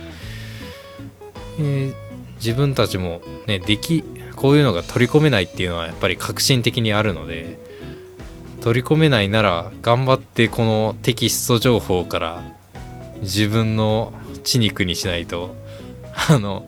[1.59, 4.03] えー自分たちもねでき
[4.35, 7.57] こういうのが取り込めないっていうのはやっぱり革新的にあるので
[8.61, 12.43] 取り込めないなら頑張ってこのテキスト情報から
[13.21, 15.55] 自分の血肉にしないと
[16.29, 16.67] あの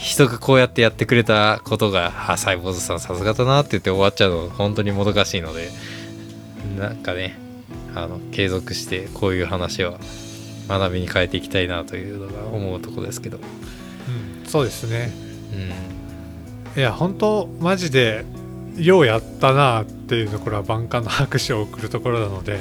[0.00, 5.70] 人がこうやってやってくれたことが「あサイボーズさんさすがだな」って言って終わっちゃうの本当にもどかしいので
[6.78, 7.38] なんかね
[7.94, 9.98] あの継続してこういう話は
[10.68, 13.38] 学びに変えていきたいなというのが思うとこですけど。
[13.38, 13.40] う
[14.46, 15.12] ん、そうですね。
[15.52, 16.80] うん。
[16.80, 18.24] いや本当マジで
[18.76, 22.60] ようやったなっていうところは万感の拍手を送るところなので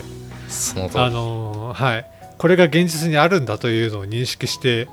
[0.49, 2.05] そのとあのーはい。
[2.37, 4.87] これが現実にあるんだというのを認識して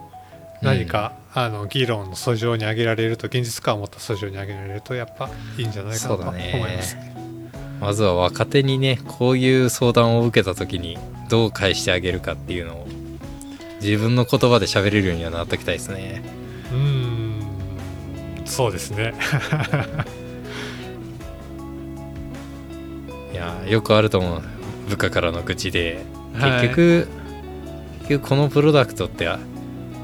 [0.62, 5.28] 何か、あの議論の訴状に挙げられると現実感を持った訴状に挙げられるとやっぱ
[5.58, 7.14] いいんじゃないかなと思いますね。
[7.78, 10.96] まずは若手にねこういう相談を受けた時に
[11.28, 12.86] どう返してあげるかっていうのを
[13.82, 16.22] 自分の言葉で喋れるようにはなっておきたいですね
[16.72, 17.42] うーん
[18.46, 19.12] そうですね。
[23.34, 24.42] いやよくあると思う
[24.88, 27.08] 部下からの愚痴ではい結局、
[27.98, 29.38] 結局このプロダクトってあ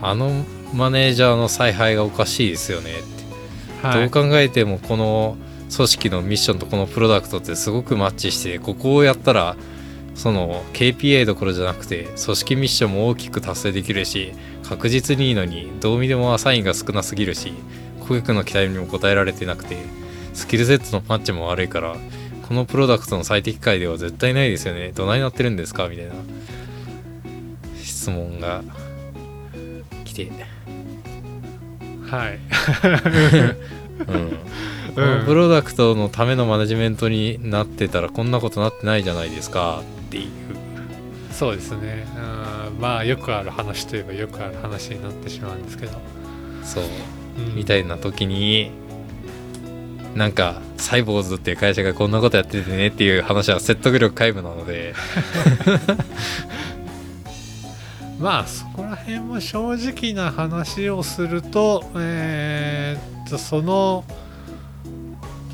[0.03, 4.08] あのマネージャーの采配がおかしいですよねって、はい。
[4.10, 5.36] どう考えてもこの
[5.74, 9.56] 組織のミッションとこのプロダクトってすごくマッチしてここをやったら
[10.14, 17.54] その KPA どころじゃなくて組織ミッションも大きく達成できるし確実にいいのにどう見でもアサインが少なすぎるし
[18.00, 19.78] 顧客の期待にも応えられてなくて
[20.34, 21.96] スキルセットのマッチも悪いから
[22.46, 24.92] このプロダクトの最適解では絶対ないですよね。
[24.92, 25.88] どないなってるんですか？
[25.88, 26.12] みたいな
[27.82, 28.62] 質問が
[30.04, 30.30] 来て、
[32.12, 32.38] はい。
[33.98, 34.36] うん、
[34.94, 39.82] このプロダクトのためのマネジメントになってたらこんなことなってないじゃないですか。
[40.08, 40.30] っていう。
[41.32, 42.06] そうですね。
[42.16, 45.92] うんまあよくある話といえばよくある話になってしまうんですけど。
[46.62, 46.84] そう。
[47.38, 47.54] うん。
[47.54, 48.70] みたいな時に
[50.14, 54.94] なんかサイボーズっていう会社がこんなことやっててねっていう話は説得力皆無なので
[58.22, 64.04] まあそこら辺も正直な話をするとえーっとその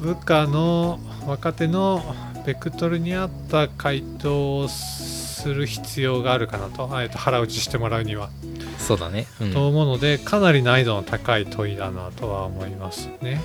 [0.01, 2.03] 部下の若手の
[2.45, 8.31] ベクトルに合った回答をする必要があるかなと,、えーっと腹打ちしてもらうには、
[8.79, 9.53] そうだね、うん。
[9.53, 13.41] と思うのでかなり難易度の高い問いだなとは思いますね。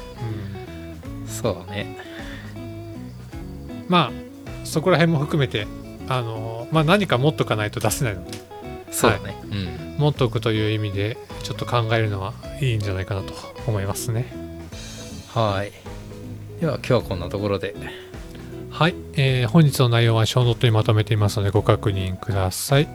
[1.27, 1.97] そうだね。
[2.55, 4.11] うん、まあ
[4.65, 5.67] そこら辺も含めて
[6.07, 8.37] あの、まあ、何か持っとかないと出せないので
[8.93, 9.95] そうだね、うん。
[9.97, 13.33] 持っとくという意味でちょっと考えるのはいいんじゃないかなと
[13.67, 14.33] 思いますね。
[15.33, 15.71] はい。
[16.61, 17.75] では今日はこんなところで。
[18.69, 22.87] はい、えー本日の内容はショーノートにまとめていますのでご確認ください。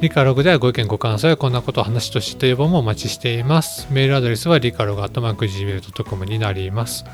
[0.00, 3.88] リカログではご意見ご感想やこんなことを話として要望もお待ちしています。
[3.90, 7.04] メールアドレスはリカログアットマーク Gmail.com になります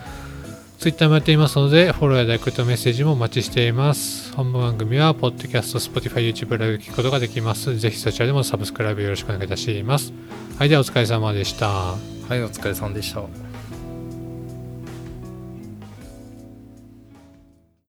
[0.83, 4.35] ツイッターもやっていますので、フォローやダイレクトメッセージもお待ちしています。
[4.35, 7.79] 本番組は、ポッドキャスト、Spotify、YouTube ライブ聞くことができます。
[7.79, 10.13] ぜひそちらでもサブスクライブよろしくお願いいたします。
[10.59, 11.69] はい、ではお疲れ様でした。
[11.69, 11.97] は
[12.35, 13.52] いお疲れ様でした